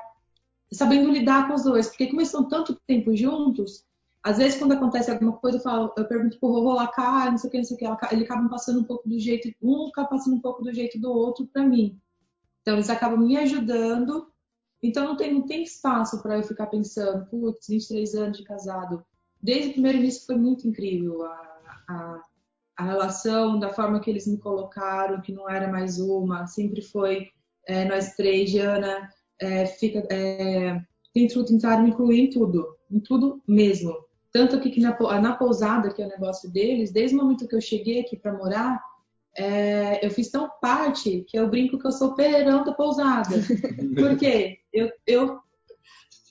sabendo 0.73 1.11
lidar 1.11 1.47
com 1.47 1.53
os 1.55 1.63
dois, 1.63 1.87
porque 1.87 2.07
como 2.07 2.19
eles 2.21 2.29
estão 2.29 2.47
tanto 2.47 2.75
tempo 2.87 3.15
juntos, 3.15 3.83
às 4.23 4.37
vezes 4.37 4.57
quando 4.57 4.71
acontece 4.73 5.11
alguma 5.11 5.33
coisa, 5.33 5.57
eu, 5.57 5.61
falo, 5.61 5.93
eu 5.97 6.05
pergunto 6.07 6.39
pro 6.39 6.49
Rorô 6.49 6.73
lá, 6.73 6.87
cara, 6.87 7.31
não 7.31 7.37
sei 7.37 7.49
o 7.49 7.51
que, 7.51 7.57
não 7.57 7.65
sei 7.65 7.75
o 7.75 7.79
que, 7.79 7.85
ela- 7.85 7.99
ele 8.11 8.23
acaba 8.23 8.47
passando 8.49 8.79
um 8.79 8.83
pouco 8.83 9.07
do 9.07 9.19
jeito, 9.19 9.53
um 9.61 9.87
acaba 9.87 10.07
passando 10.09 10.35
um 10.35 10.41
pouco 10.41 10.63
do 10.63 10.73
jeito 10.73 10.99
do 10.99 11.11
outro 11.11 11.45
para 11.47 11.63
mim. 11.65 11.99
Então 12.61 12.75
eles 12.75 12.89
acabam 12.89 13.19
me 13.19 13.37
ajudando, 13.37 14.27
então 14.81 15.05
não 15.05 15.17
tem, 15.17 15.33
não 15.33 15.41
tem 15.45 15.63
espaço 15.63 16.21
para 16.21 16.37
eu 16.37 16.43
ficar 16.43 16.67
pensando, 16.67 17.25
putz, 17.25 17.67
23 17.67 18.15
anos 18.15 18.37
de 18.37 18.43
casado. 18.43 19.05
Desde 19.41 19.69
o 19.69 19.73
primeiro 19.73 19.97
início 19.97 20.25
foi 20.25 20.37
muito 20.37 20.65
incrível 20.67 21.23
a, 21.23 21.59
a, 21.89 22.23
a 22.77 22.83
relação, 22.85 23.59
da 23.59 23.73
forma 23.73 23.99
que 23.99 24.09
eles 24.09 24.25
me 24.25 24.37
colocaram, 24.37 25.21
que 25.21 25.33
não 25.33 25.49
era 25.49 25.69
mais 25.69 25.99
uma, 25.99 26.47
sempre 26.47 26.81
foi 26.81 27.29
é, 27.67 27.85
nós 27.85 28.13
três, 28.15 28.49
Diana, 28.51 29.09
é, 29.39 29.65
fica, 29.65 30.05
é, 30.11 30.79
tentaram, 31.13 31.87
incluir 31.87 32.21
em 32.21 32.29
tudo, 32.29 32.77
em 32.89 32.99
tudo 32.99 33.41
mesmo. 33.47 33.95
Tanto 34.31 34.59
que, 34.59 34.79
na, 34.79 34.97
na 35.21 35.35
pousada, 35.35 35.93
que 35.93 36.01
é 36.01 36.05
o 36.05 36.09
negócio 36.09 36.51
deles, 36.51 36.91
desde 36.91 37.15
o 37.15 37.19
momento 37.19 37.47
que 37.47 37.55
eu 37.55 37.61
cheguei 37.61 38.01
aqui 38.01 38.17
para 38.17 38.33
morar, 38.33 38.81
é, 39.35 40.05
eu 40.05 40.11
fiz 40.11 40.29
tão 40.29 40.49
parte 40.61 41.25
que 41.27 41.37
eu 41.37 41.49
brinco 41.49 41.79
que 41.79 41.87
eu 41.87 41.91
sou 41.91 42.15
perão 42.15 42.63
da 42.63 42.73
pousada. 42.73 43.35
Por 43.95 44.17
quê? 44.17 44.59
Eu, 44.71 44.91
eu, 45.05 45.39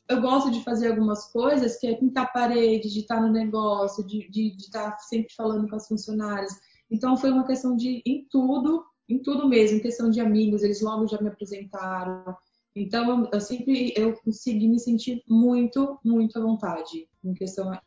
eu 0.08 0.20
gosto 0.20 0.50
de 0.50 0.62
fazer 0.62 0.88
algumas 0.88 1.30
coisas 1.32 1.76
que 1.78 1.86
é 1.86 1.94
pintar 1.96 2.32
parede, 2.32 2.92
de 2.92 3.00
estar 3.00 3.20
no 3.20 3.32
negócio, 3.32 4.04
de, 4.06 4.28
de, 4.30 4.56
de 4.56 4.62
estar 4.62 4.98
sempre 4.98 5.32
falando 5.34 5.68
com 5.68 5.76
as 5.76 5.86
funcionárias. 5.86 6.52
Então 6.90 7.16
foi 7.16 7.30
uma 7.30 7.46
questão 7.46 7.76
de 7.76 8.02
em 8.06 8.26
tudo, 8.30 8.84
em 9.08 9.18
tudo 9.18 9.48
mesmo, 9.48 9.78
em 9.78 9.82
questão 9.82 10.10
de 10.10 10.20
amigos, 10.20 10.62
eles 10.62 10.80
logo 10.80 11.06
já 11.06 11.20
me 11.20 11.28
apresentaram. 11.28 12.36
Então 12.74 13.28
eu, 13.32 13.40
sempre 13.40 13.92
eu 13.96 14.14
consegui 14.22 14.68
me 14.68 14.78
sentir 14.78 15.22
muito, 15.28 15.98
muito 16.04 16.38
à 16.38 16.42
vontade 16.42 17.08
em 17.22 17.34
questão 17.34 17.70
a 17.70 17.82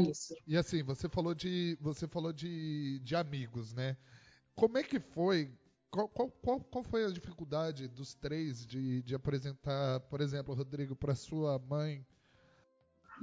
isso. 0.00 0.34
E 0.46 0.56
assim, 0.56 0.82
você 0.82 1.08
falou 1.08 1.34
de 1.34 1.76
você 1.80 2.06
falou 2.06 2.32
de, 2.32 2.98
de 3.00 3.16
amigos, 3.16 3.72
né? 3.72 3.96
Como 4.54 4.78
é 4.78 4.82
que 4.82 5.00
foi? 5.00 5.50
Qual, 5.90 6.08
qual, 6.08 6.30
qual, 6.30 6.60
qual 6.60 6.84
foi 6.84 7.04
a 7.04 7.10
dificuldade 7.10 7.88
dos 7.88 8.14
três 8.14 8.66
de, 8.66 9.02
de 9.02 9.14
apresentar, 9.14 10.00
por 10.00 10.20
exemplo, 10.20 10.54
Rodrigo, 10.54 10.96
para 10.96 11.14
sua 11.14 11.58
mãe? 11.58 12.04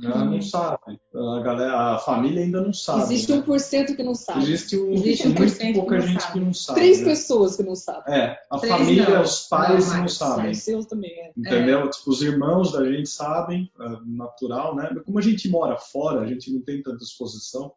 Ela 0.04 0.26
não 0.26 0.42
sabe. 0.42 1.00
A, 1.14 1.40
galera, 1.42 1.96
a 1.96 2.00
família 2.00 2.42
ainda 2.44 2.62
não 2.62 2.72
sabe. 2.72 3.02
Existe 3.04 3.32
né? 3.32 3.42
1% 3.42 3.96
que 3.96 4.04
não 4.04 4.16
sabe. 4.16 4.44
Existe, 4.44 4.78
um, 4.78 4.94
Existe 4.94 5.28
muito 5.28 5.42
1% 5.42 5.58
que 5.58 5.74
pouca 5.74 5.98
não 5.98 6.08
gente 6.08 6.22
sabe. 6.22 6.34
que 6.34 6.40
não 6.40 6.54
sabe. 6.54 6.80
Três 6.80 7.00
né? 7.00 7.06
pessoas 7.06 7.56
que 7.58 7.64
não 7.64 7.76
sabem. 7.76 8.14
É, 8.14 8.40
a 8.50 8.58
Três 8.60 8.74
família, 8.74 9.10
não. 9.10 9.22
os 9.22 9.48
pais 9.48 9.88
Não, 9.90 9.98
não, 9.98 10.08
sabem. 10.08 10.52
Os 10.52 10.60
seus 10.60 10.86
também, 10.86 11.12
é. 11.12 11.32
Entendeu? 11.36 11.90
Tipo, 11.90 12.10
os 12.12 12.22
irmãos 12.22 12.72
da 12.72 12.86
gente 12.90 13.10
sabem, 13.10 13.70
ah, 13.80 14.02
natural, 14.06 14.76
né? 14.76 14.90
Como 15.06 15.20
a 15.20 15.22
gente 15.22 15.50
mora 15.50 15.78
fora, 15.78 16.22
a 16.22 16.26
gente 16.26 16.52
não 16.52 16.62
tem 16.62 16.82
tanta 16.82 17.04
exposição, 17.04 17.74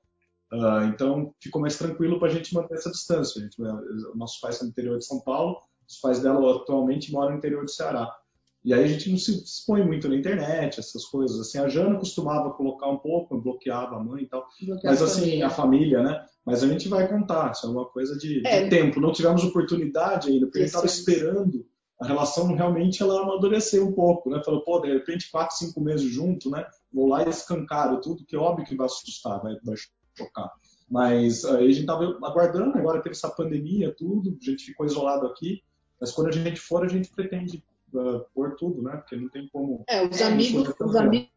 ah, 0.52 0.84
então 0.92 1.34
ficou 1.40 1.60
mais 1.60 1.76
tranquilo 1.76 2.18
para 2.18 2.28
a 2.28 2.32
gente 2.32 2.54
manter 2.54 2.74
essa 2.74 2.90
distância. 2.90 3.40
A 3.40 3.44
gente, 3.44 3.60
né, 3.60 3.72
nossos 4.14 4.38
pais 4.38 4.56
são 4.56 4.68
do 4.68 4.70
interior 4.70 4.98
de 4.98 5.06
São 5.06 5.18
Paulo, 5.20 5.60
os 5.88 5.98
pais 5.98 6.20
dela 6.20 6.56
atualmente 6.56 7.10
moram 7.10 7.32
no 7.32 7.38
interior 7.38 7.64
do 7.64 7.70
Ceará. 7.70 8.14
E 8.64 8.72
aí 8.72 8.84
a 8.84 8.86
gente 8.86 9.10
não 9.10 9.18
se 9.18 9.42
expõe 9.42 9.84
muito 9.84 10.08
na 10.08 10.14
internet, 10.14 10.78
essas 10.78 11.04
coisas. 11.04 11.38
Assim, 11.40 11.58
a 11.58 11.68
Jana 11.68 11.98
costumava 11.98 12.50
colocar 12.52 12.88
um 12.88 12.98
pouco, 12.98 13.40
bloqueava 13.40 13.96
a 13.96 14.00
mãe 14.02 14.22
e 14.22 14.26
tal. 14.26 14.46
Bloquear 14.62 14.92
Mas 14.92 15.02
assim, 15.02 15.20
família. 15.20 15.46
a 15.46 15.50
família, 15.50 16.02
né? 16.02 16.26
Mas 16.44 16.62
a 16.62 16.68
gente 16.68 16.88
vai 16.88 17.08
contar, 17.08 17.52
isso 17.52 17.66
é 17.66 17.70
uma 17.70 17.86
coisa 17.86 18.16
de, 18.16 18.40
de 18.40 18.46
É. 18.46 18.68
tempo. 18.68 19.00
Não 19.00 19.12
tivemos 19.12 19.42
oportunidade 19.44 20.28
ainda, 20.28 20.46
porque 20.46 20.58
a 20.58 20.60
gente 20.62 20.68
estava 20.68 20.86
Isso. 20.86 21.00
esperando 21.00 21.66
a 22.00 22.06
relação 22.06 22.52
realmente 22.54 23.00
ela 23.00 23.22
amadureceu 23.22 23.86
um 23.86 23.92
pouco, 23.92 24.28
né? 24.28 24.42
Falou, 24.44 24.64
pô, 24.64 24.80
de 24.80 24.92
repente, 24.92 25.30
quatro, 25.30 25.56
cinco 25.56 25.80
meses 25.80 26.10
junto, 26.10 26.50
né? 26.50 26.66
Vou 26.92 27.06
lá 27.08 27.24
e 27.24 27.28
escancaro 27.30 28.00
tudo, 28.00 28.24
que 28.24 28.34
é 28.34 28.38
óbvio 28.38 28.66
que 28.66 28.74
vai 28.74 28.86
assustar, 28.86 29.40
vai, 29.40 29.54
vai 29.64 29.76
chocar. 30.16 30.50
Mas 30.90 31.44
aí 31.44 31.64
a 31.64 31.68
gente 31.70 31.80
estava 31.82 32.04
aguardando, 32.24 32.76
agora 32.76 33.00
teve 33.00 33.14
essa 33.14 33.30
pandemia, 33.30 33.94
tudo, 33.96 34.36
a 34.40 34.44
gente 34.44 34.64
ficou 34.64 34.84
isolado 34.84 35.26
aqui, 35.26 35.62
mas 36.00 36.10
quando 36.10 36.28
a 36.28 36.32
gente 36.32 36.58
for, 36.60 36.84
a 36.84 36.88
gente 36.88 37.08
pretende 37.10 37.62
uh, 37.94 38.24
pôr 38.34 38.56
tudo, 38.56 38.82
né? 38.82 38.96
Porque 38.96 39.16
não 39.16 39.28
tem 39.28 39.48
como. 39.52 39.84
É, 39.88 40.06
os 40.06 40.20
amigos, 40.20 40.74
os 40.80 40.96
amigos 40.96 41.28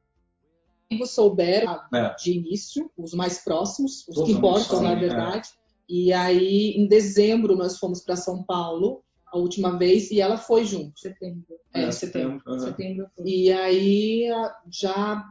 souberam 1.08 1.80
é. 1.94 2.16
de 2.16 2.34
início, 2.34 2.92
os 2.98 3.14
mais 3.14 3.44
próximos, 3.44 4.08
os 4.08 4.16
Todos 4.16 4.30
que 4.30 4.38
importam, 4.38 4.82
na 4.82 4.92
é. 4.92 4.96
verdade. 4.96 5.50
É. 5.50 5.66
E 5.88 6.14
aí, 6.14 6.72
em 6.72 6.88
dezembro, 6.88 7.56
nós 7.56 7.78
fomos 7.78 8.02
para 8.02 8.16
São 8.16 8.44
Paulo 8.44 9.04
a 9.28 9.38
última 9.38 9.78
vez 9.78 10.10
e 10.12 10.20
ela 10.20 10.38
foi 10.38 10.66
junto. 10.66 11.00
Setembro. 11.00 11.46
É, 11.74 11.84
é 11.84 11.92
setembro. 11.92 12.42
Uhum. 12.48 12.60
setembro 12.60 13.08
e 13.24 13.52
aí 13.52 14.30
já 14.72 15.26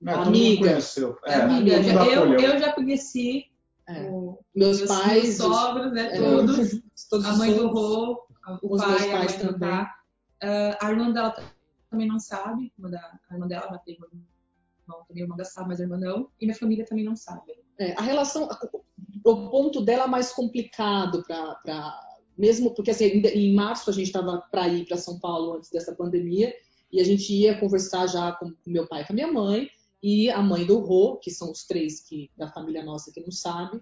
não, 0.00 0.22
amiga. 0.22 0.78
É, 1.26 1.34
amiga. 1.34 1.72
Eu, 2.04 2.34
eu 2.34 2.58
já 2.58 2.72
conheci 2.72 3.46
é. 3.86 4.02
o, 4.02 4.38
meus, 4.54 4.78
meus 4.78 4.88
pais, 4.88 5.22
meus 5.22 5.36
sogros, 5.36 5.92
né? 5.92 6.10
Todos. 6.16 6.80
todos 7.10 7.26
a 7.26 7.36
mãe 7.36 7.54
do 7.54 7.68
Rô, 7.68 8.22
o 8.62 8.74
os 8.74 8.80
pai, 8.80 8.90
meus 8.90 9.06
pais 9.06 9.36
também. 9.36 9.58
Tá. 9.58 9.94
Uh, 10.42 10.76
a 10.80 10.90
irmã 10.90 11.12
dela 11.12 11.34
também 11.90 12.06
não 12.06 12.18
sabe. 12.18 12.72
A 13.30 13.34
irmã 13.34 13.46
dela 13.46 13.66
vai 13.68 13.78
ter 13.80 13.92
irmão 13.92 14.08
também, 15.06 15.22
a 15.22 15.26
irmã 15.26 15.36
dela 15.36 15.48
sabe, 15.48 15.68
mas 15.68 15.80
a 15.80 15.84
irmã 15.84 15.96
não. 15.96 16.30
E 16.40 16.46
minha 16.46 16.56
família 16.56 16.86
também 16.86 17.04
não 17.04 17.16
sabe. 17.16 17.52
É, 17.78 17.92
a 17.92 18.02
relação, 18.02 18.48
o 19.24 19.50
ponto 19.50 19.80
dela 19.80 20.04
é 20.04 20.08
mais 20.08 20.32
complicado 20.32 21.22
para 21.24 22.08
mesmo 22.36 22.72
porque 22.72 22.92
assim, 22.92 23.04
em 23.04 23.52
março 23.52 23.90
a 23.90 23.92
gente 23.92 24.06
estava 24.06 24.38
para 24.50 24.68
ir 24.68 24.86
para 24.86 24.96
São 24.96 25.18
Paulo 25.18 25.54
antes 25.54 25.70
dessa 25.70 25.92
pandemia 25.92 26.54
e 26.90 27.00
a 27.00 27.04
gente 27.04 27.32
ia 27.32 27.58
conversar 27.58 28.06
já 28.06 28.32
com 28.32 28.54
meu 28.64 28.86
pai 28.86 29.04
com 29.04 29.12
a 29.12 29.14
minha 29.14 29.32
mãe 29.32 29.68
e 30.00 30.30
a 30.30 30.40
mãe 30.40 30.64
do 30.64 30.78
Rô, 30.78 31.16
que 31.16 31.30
são 31.30 31.50
os 31.50 31.66
três 31.66 32.00
que 32.00 32.30
da 32.36 32.48
família 32.48 32.84
nossa 32.84 33.12
que 33.12 33.20
não 33.20 33.32
sabe. 33.32 33.80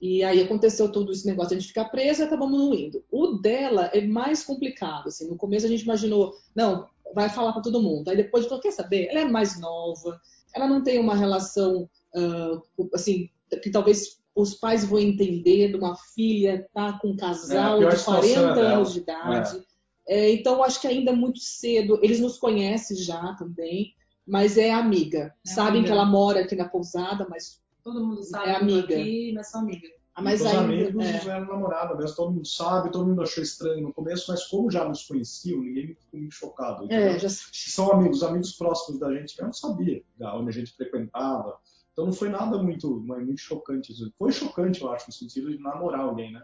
E 0.00 0.22
aí 0.22 0.42
aconteceu 0.42 0.92
todo 0.92 1.10
esse 1.10 1.26
negócio 1.26 1.50
de 1.50 1.54
a 1.56 1.58
gente 1.58 1.68
ficar 1.68 1.86
presa 1.86 2.22
e 2.22 2.26
acabamos 2.26 2.58
não 2.58 2.74
indo. 2.74 3.04
O 3.10 3.38
dela 3.38 3.90
é 3.94 4.06
mais 4.06 4.44
complicado. 4.44 5.08
Assim, 5.08 5.28
no 5.28 5.36
começo 5.36 5.66
a 5.66 5.68
gente 5.68 5.82
imaginou, 5.82 6.34
não, 6.54 6.86
vai 7.14 7.28
falar 7.28 7.52
para 7.52 7.62
todo 7.62 7.82
mundo. 7.82 8.08
Aí 8.08 8.16
depois, 8.16 8.46
quer 8.60 8.72
saber? 8.72 9.08
Ela 9.08 9.20
é 9.20 9.24
mais 9.24 9.58
nova, 9.58 10.20
ela 10.54 10.66
não 10.66 10.82
tem 10.82 10.98
uma 10.98 11.14
relação, 11.14 11.88
uh, 12.14 12.88
assim, 12.92 13.30
que 13.62 13.70
talvez 13.70 14.18
os 14.34 14.54
pais 14.54 14.84
vão 14.84 14.98
entender 14.98 15.68
de 15.68 15.76
uma 15.76 15.96
filha 16.14 16.68
tá 16.74 16.98
com 17.00 17.08
um 17.08 17.16
casal 17.16 17.82
é, 17.82 17.88
de 17.88 18.04
40 18.04 18.60
anos 18.60 18.92
de 18.92 18.98
idade. 18.98 19.56
É. 19.58 19.76
É, 20.08 20.30
então, 20.30 20.62
acho 20.62 20.80
que 20.80 20.86
ainda 20.86 21.10
é 21.10 21.14
muito 21.14 21.40
cedo. 21.40 21.98
Eles 22.02 22.20
nos 22.20 22.38
conhecem 22.38 22.96
já 22.96 23.34
também, 23.34 23.94
mas 24.26 24.56
é 24.56 24.72
amiga. 24.72 25.34
É 25.44 25.48
Sabem 25.48 25.80
amiga. 25.80 25.86
que 25.86 25.92
ela 25.92 26.04
mora 26.04 26.40
aqui 26.40 26.54
na 26.54 26.68
pousada, 26.68 27.26
mas 27.28 27.60
todo 27.86 28.04
mundo 28.04 28.22
sabe 28.24 28.48
é 28.48 28.56
amiga. 28.56 28.94
Aqui, 28.94 29.32
mas 29.32 29.48
são 29.48 29.60
amiga. 29.60 29.88
Ah, 30.14 30.22
mas 30.22 30.40
Os 30.40 30.46
amigos 30.46 31.04
é. 31.04 31.28
eram 31.28 31.46
namorada 31.46 31.94
mesmo, 31.94 32.16
todo 32.16 32.32
mundo 32.32 32.46
sabe, 32.46 32.90
todo 32.90 33.06
mundo 33.06 33.22
achou 33.22 33.42
estranho 33.42 33.82
no 33.82 33.92
começo, 33.92 34.24
mas 34.30 34.46
como 34.46 34.70
já 34.70 34.88
nos 34.88 35.04
conheciam, 35.04 35.60
ninguém 35.60 35.88
ficou 35.88 36.18
muito 36.18 36.34
chocado. 36.34 36.90
É, 36.90 37.18
já... 37.18 37.28
São 37.28 37.92
amigos, 37.92 38.22
amigos 38.22 38.52
próximos 38.54 38.98
da 38.98 39.12
gente 39.12 39.36
mesmo 39.38 39.52
sabia 39.52 40.02
onde 40.34 40.48
a 40.48 40.52
gente 40.52 40.72
frequentava, 40.72 41.58
então 41.92 42.06
não 42.06 42.12
foi 42.14 42.30
nada 42.30 42.60
muito, 42.62 42.98
muito 43.00 43.40
chocante. 43.40 43.94
Foi 44.18 44.32
chocante, 44.32 44.80
eu 44.80 44.90
acho, 44.90 45.06
no 45.06 45.12
sentido 45.12 45.50
de 45.50 45.58
namorar 45.62 46.00
alguém, 46.00 46.32
né? 46.32 46.42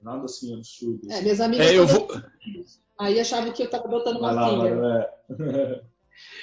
Nada 0.00 0.24
assim 0.24 0.52
absurdo. 0.52 1.00
É, 1.08 1.22
minhas 1.22 1.40
amigas. 1.40 1.66
É, 1.68 1.78
eu 1.78 1.86
vou... 1.86 2.08
Aí 2.98 3.18
achavam 3.18 3.52
que 3.52 3.62
eu 3.62 3.70
tava 3.70 3.88
botando 3.88 4.18
uma 4.18 4.32
lá, 4.32 4.50
filha. 4.50 5.10
É. 5.40 5.82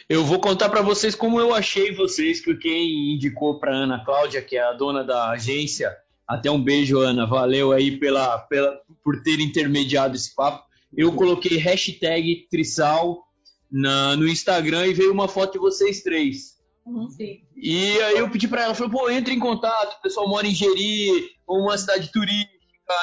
eu 0.07 0.23
vou 0.25 0.39
contar 0.39 0.69
para 0.69 0.81
vocês 0.81 1.15
como 1.15 1.39
eu 1.39 1.53
achei 1.53 1.93
vocês, 1.93 2.41
que 2.41 2.55
quem 2.55 3.13
indicou 3.13 3.59
para 3.59 3.75
Ana 3.75 4.03
Cláudia, 4.03 4.41
que 4.41 4.55
é 4.55 4.63
a 4.63 4.73
dona 4.73 5.03
da 5.03 5.29
agência. 5.29 5.95
Até 6.27 6.49
um 6.49 6.61
beijo, 6.61 6.99
Ana. 6.99 7.25
Valeu 7.25 7.71
aí 7.71 7.97
pela, 7.97 8.37
pela, 8.39 8.79
por 9.03 9.21
ter 9.23 9.39
intermediado 9.39 10.15
esse 10.15 10.33
papo. 10.33 10.63
Eu 10.95 11.13
coloquei 11.13 11.57
hashtag 11.57 12.47
Trissal 12.49 13.23
na, 13.71 14.15
no 14.15 14.27
Instagram 14.27 14.87
e 14.87 14.93
veio 14.93 15.11
uma 15.11 15.27
foto 15.27 15.53
de 15.53 15.59
vocês 15.59 16.01
três. 16.01 16.57
Uhum. 16.85 17.07
E 17.55 18.01
aí 18.01 18.17
eu 18.17 18.29
pedi 18.29 18.47
para 18.47 18.63
ela, 18.63 18.73
falei, 18.73 18.91
pô, 18.91 19.09
entre 19.09 19.33
em 19.33 19.39
contato, 19.39 19.97
o 19.97 20.01
pessoal 20.01 20.27
mora 20.27 20.47
em 20.47 20.55
Jeri, 20.55 21.29
uma 21.47 21.77
cidade 21.77 22.11
turística, 22.11 22.49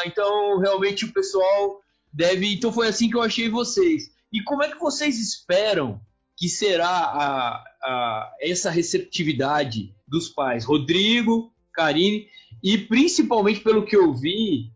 então 0.05 0.59
realmente 0.59 1.05
o 1.05 1.12
pessoal 1.12 1.81
deve. 2.12 2.52
Então 2.52 2.72
foi 2.72 2.88
assim 2.88 3.09
que 3.09 3.16
eu 3.16 3.22
achei 3.22 3.48
vocês. 3.48 4.11
E 4.33 4.42
como 4.42 4.64
é 4.64 4.70
que 4.70 4.79
vocês 4.79 5.18
esperam 5.18 6.00
que 6.37 6.49
será 6.49 6.88
a, 6.88 7.64
a, 7.83 8.37
essa 8.40 8.70
receptividade 8.70 9.94
dos 10.07 10.29
pais? 10.29 10.64
Rodrigo, 10.64 11.53
Karine, 11.72 12.29
e 12.62 12.77
principalmente 12.79 13.61
pelo 13.61 13.85
que 13.85 13.96
eu 13.96 14.12
vi, 14.14 14.70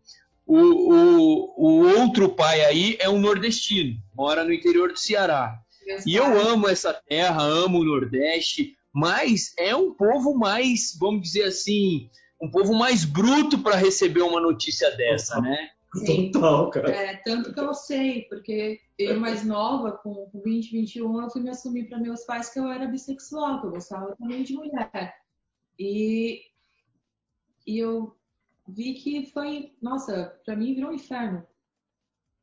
o, 0.45 0.57
o, 0.57 1.53
o 1.57 1.99
outro 1.99 2.29
pai 2.29 2.65
aí 2.65 2.97
é 2.99 3.09
um 3.09 3.19
nordestino, 3.19 3.97
mora 4.15 4.43
no 4.43 4.53
interior 4.53 4.91
do 4.91 4.99
Ceará. 4.99 5.59
E 6.05 6.15
eu 6.15 6.39
amo 6.39 6.67
essa 6.67 6.93
terra, 6.93 7.41
amo 7.41 7.79
o 7.79 7.85
Nordeste, 7.85 8.75
mas 8.93 9.53
é 9.57 9.75
um 9.75 9.93
povo 9.93 10.37
mais, 10.37 10.95
vamos 10.99 11.21
dizer 11.21 11.43
assim, 11.43 12.09
um 12.41 12.49
povo 12.49 12.73
mais 12.73 13.05
bruto 13.05 13.59
para 13.59 13.75
receber 13.75 14.21
uma 14.21 14.39
notícia 14.39 14.91
dessa, 14.91 15.39
né? 15.41 15.69
Sim. 15.95 16.31
Total, 16.31 16.69
cara. 16.69 16.89
É, 16.89 17.17
tanto 17.17 17.53
que 17.53 17.59
eu 17.59 17.73
sei, 17.73 18.23
porque 18.23 18.79
eu 18.97 19.19
mais 19.19 19.45
nova, 19.45 19.91
com 19.91 20.29
20, 20.33 20.71
21, 20.71 21.21
eu 21.21 21.29
fui 21.29 21.41
me 21.41 21.49
assumir 21.49 21.89
para 21.89 21.99
meus 21.99 22.23
pais 22.23 22.49
que 22.49 22.59
eu 22.59 22.67
era 22.67 22.87
bissexual, 22.87 23.59
que 23.59 23.67
eu 23.67 23.71
gostava 23.71 24.15
também 24.15 24.43
de 24.43 24.53
mulher. 24.53 25.15
E, 25.77 26.41
e 27.65 27.77
eu 27.77 28.15
vi 28.67 28.93
que 28.93 29.25
foi, 29.31 29.73
nossa, 29.81 30.39
para 30.45 30.55
mim 30.55 30.73
virou 30.73 30.91
um 30.91 30.95
inferno. 30.95 31.45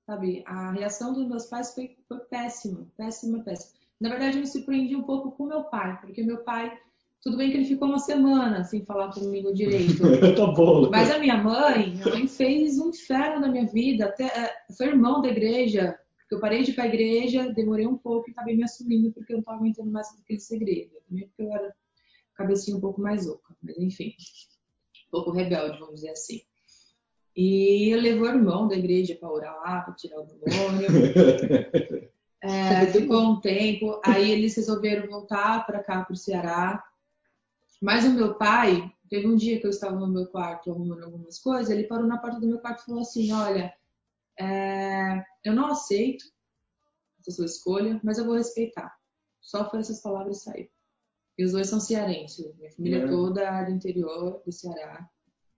Sabe? 0.05 0.43
A 0.47 0.73
reação 0.73 1.13
dos 1.13 1.27
meus 1.27 1.47
pais 1.47 1.75
foi, 1.75 1.97
foi 2.07 2.19
péssima, 2.21 2.87
péssima, 2.97 3.43
péssima. 3.43 3.79
Na 4.01 4.11
verdade, 4.11 4.37
eu 4.37 4.41
me 4.41 4.47
surpreendi 4.47 4.95
um 4.97 5.03
pouco 5.03 5.33
com 5.33 5.47
meu 5.47 5.65
pai, 5.65 6.01
porque 6.01 6.23
meu 6.23 6.45
pai, 6.45 6.79
tudo 7.23 7.37
bem 7.37 7.51
que 7.51 7.57
ele 7.57 7.65
ficou 7.65 7.89
uma 7.89 7.99
semana 7.99 8.65
sem 8.65 8.85
falar 8.85 9.13
comigo 9.13 9.53
direito. 9.53 10.03
tá 10.37 10.47
bom. 10.47 10.89
Mas 10.91 11.11
a 11.11 11.19
minha 11.19 11.37
mãe, 11.37 11.91
minha 11.91 12.09
mãe 12.09 12.27
fez 12.27 12.79
um 12.79 12.91
inferno 12.91 13.41
na 13.41 13.49
minha 13.49 13.67
vida. 13.67 14.07
Até, 14.07 14.27
é, 14.27 14.53
foi 14.77 14.87
irmão 14.89 15.21
da 15.21 15.29
igreja, 15.29 15.99
porque 16.19 16.35
eu 16.35 16.41
parei 16.41 16.63
de 16.63 16.71
ir 16.71 16.75
para 16.75 16.85
a 16.85 16.89
igreja, 16.89 17.53
demorei 17.53 17.87
um 17.87 17.97
pouco 17.97 18.29
e 18.29 18.33
acabei 18.33 18.57
me 18.57 18.65
assumindo 18.65 19.13
porque 19.13 19.33
eu 19.33 19.37
não 19.37 19.41
estava 19.41 19.59
aguentando 19.59 19.91
mais 19.91 20.07
aquele 20.23 20.41
segredo. 20.41 20.93
Também 21.09 21.27
porque 21.27 21.43
eu 21.43 21.53
era 21.53 21.75
cabecinha 22.35 22.77
um 22.77 22.81
pouco 22.81 23.01
mais 23.01 23.29
oca, 23.29 23.57
mas 23.61 23.77
enfim, 23.79 24.15
um 25.09 25.11
pouco 25.11 25.33
rebelde, 25.33 25.81
vamos 25.81 25.97
dizer 25.97 26.11
assim. 26.11 26.41
E 27.37 27.93
eu 27.93 28.01
levou 28.01 28.29
o 28.29 28.31
irmão 28.31 28.69
da 28.69 28.77
igreja 28.77 29.17
para 29.17 29.31
orar 29.31 29.57
lá, 29.57 29.81
para 29.81 29.95
tirar 29.95 30.21
o 30.21 30.27
demônio. 30.27 30.89
É, 32.41 32.87
ficou 32.87 33.21
um 33.21 33.41
tempo, 33.41 34.01
aí 34.05 34.31
eles 34.31 34.55
resolveram 34.55 35.09
voltar 35.09 35.67
para 35.67 35.83
cá, 35.83 36.05
para 36.05 36.13
o 36.15 36.17
Ceará. 36.17 36.81
Mas 37.81 38.05
o 38.05 38.11
meu 38.11 38.35
pai, 38.35 38.93
teve 39.09 39.27
um 39.27 39.37
dia 39.37 39.61
que 39.61 39.67
eu 39.67 39.71
estava 39.71 39.97
no 39.97 40.09
meu 40.09 40.27
quarto 40.27 40.71
arrumando 40.71 41.05
algumas 41.05 41.39
coisas, 41.39 41.71
ele 41.71 41.85
parou 41.87 42.07
na 42.07 42.19
porta 42.19 42.41
do 42.41 42.47
meu 42.47 42.59
quarto 42.59 42.83
e 42.83 42.87
falou 42.87 43.01
assim: 43.01 43.33
Olha, 43.33 43.73
é, 44.39 45.23
eu 45.45 45.55
não 45.55 45.67
aceito 45.67 46.25
essa 47.21 47.33
sua 47.37 47.47
escolha, 47.47 48.01
mas 48.03 48.19
eu 48.19 48.25
vou 48.25 48.37
respeitar. 48.37 48.95
Só 49.41 49.69
foi 49.71 49.81
essas 49.81 50.01
palavras 50.01 50.43
sair. 50.43 50.71
E 51.37 51.45
os 51.45 51.53
dois 51.53 51.69
são 51.69 51.79
cearenses, 51.79 52.53
minha 52.57 52.73
família 52.73 53.05
é. 53.05 53.09
toda 53.09 53.43
é 53.43 53.65
do 53.65 53.71
interior 53.71 54.43
do 54.45 54.51
Ceará. 54.51 55.09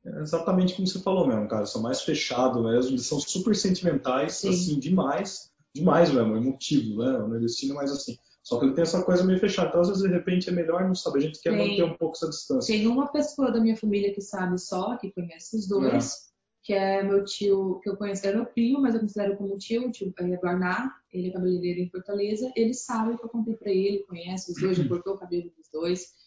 É 0.04 0.20
exatamente 0.20 0.74
como 0.74 0.86
você 0.86 1.00
falou 1.00 1.26
mesmo, 1.26 1.48
cara. 1.48 1.66
São 1.66 1.82
mais 1.82 2.02
fechados 2.02 2.62
mesmo, 2.62 2.92
eles 2.92 3.06
são 3.06 3.18
super 3.18 3.56
sentimentais, 3.56 4.34
Sim. 4.34 4.50
assim, 4.50 4.78
demais 4.78 5.50
demais 5.74 6.12
mesmo, 6.12 6.36
emotivo, 6.36 7.02
né? 7.02 7.18
O 7.18 7.28
nordestino 7.28 7.74
é 7.74 7.76
mais 7.76 7.92
assim. 7.92 8.18
Só 8.42 8.58
que 8.58 8.64
ele 8.64 8.74
tem 8.74 8.82
essa 8.82 9.02
coisa 9.02 9.22
meio 9.22 9.38
fechada. 9.38 9.68
Então, 9.68 9.80
às 9.80 9.88
vezes, 9.88 10.02
de 10.02 10.08
repente, 10.08 10.48
é 10.48 10.52
melhor 10.52 10.84
não 10.84 10.94
saber. 10.94 11.18
A 11.18 11.22
gente 11.22 11.40
quer 11.40 11.50
tem, 11.50 11.70
manter 11.70 11.84
um 11.84 11.96
pouco 11.96 12.16
essa 12.16 12.28
distância. 12.28 12.74
Tem 12.74 12.86
uma 12.86 13.08
pessoa 13.12 13.52
da 13.52 13.60
minha 13.60 13.76
família 13.76 14.12
que 14.12 14.20
sabe 14.20 14.58
só, 14.58 14.96
que 14.96 15.12
conhece 15.12 15.56
os 15.56 15.68
dois, 15.68 16.14
é. 16.14 16.18
que 16.62 16.72
é 16.72 17.02
meu 17.02 17.24
tio, 17.24 17.80
que 17.82 17.90
eu 17.90 17.96
conheço, 17.96 18.26
é 18.26 18.34
meu 18.34 18.46
primo, 18.46 18.80
mas 18.80 18.94
eu 18.94 19.00
considero 19.00 19.36
como 19.36 19.58
tio, 19.58 19.88
o 19.88 19.90
tio 19.90 20.12
é 20.16 20.36
Guarná, 20.36 20.90
ele 21.12 21.28
é 21.28 21.32
cabeleireiro 21.32 21.80
em 21.80 21.90
Fortaleza. 21.90 22.50
Ele 22.56 22.72
sabe 22.72 23.16
que 23.18 23.24
eu 23.24 23.28
contei 23.28 23.54
pra 23.54 23.70
ele, 23.70 24.04
conhece 24.04 24.52
os 24.52 24.60
dois, 24.60 24.76
já 24.76 24.84
cortou 24.88 25.14
o 25.14 25.18
cabelo 25.18 25.50
dos 25.56 25.68
dois. 25.70 26.20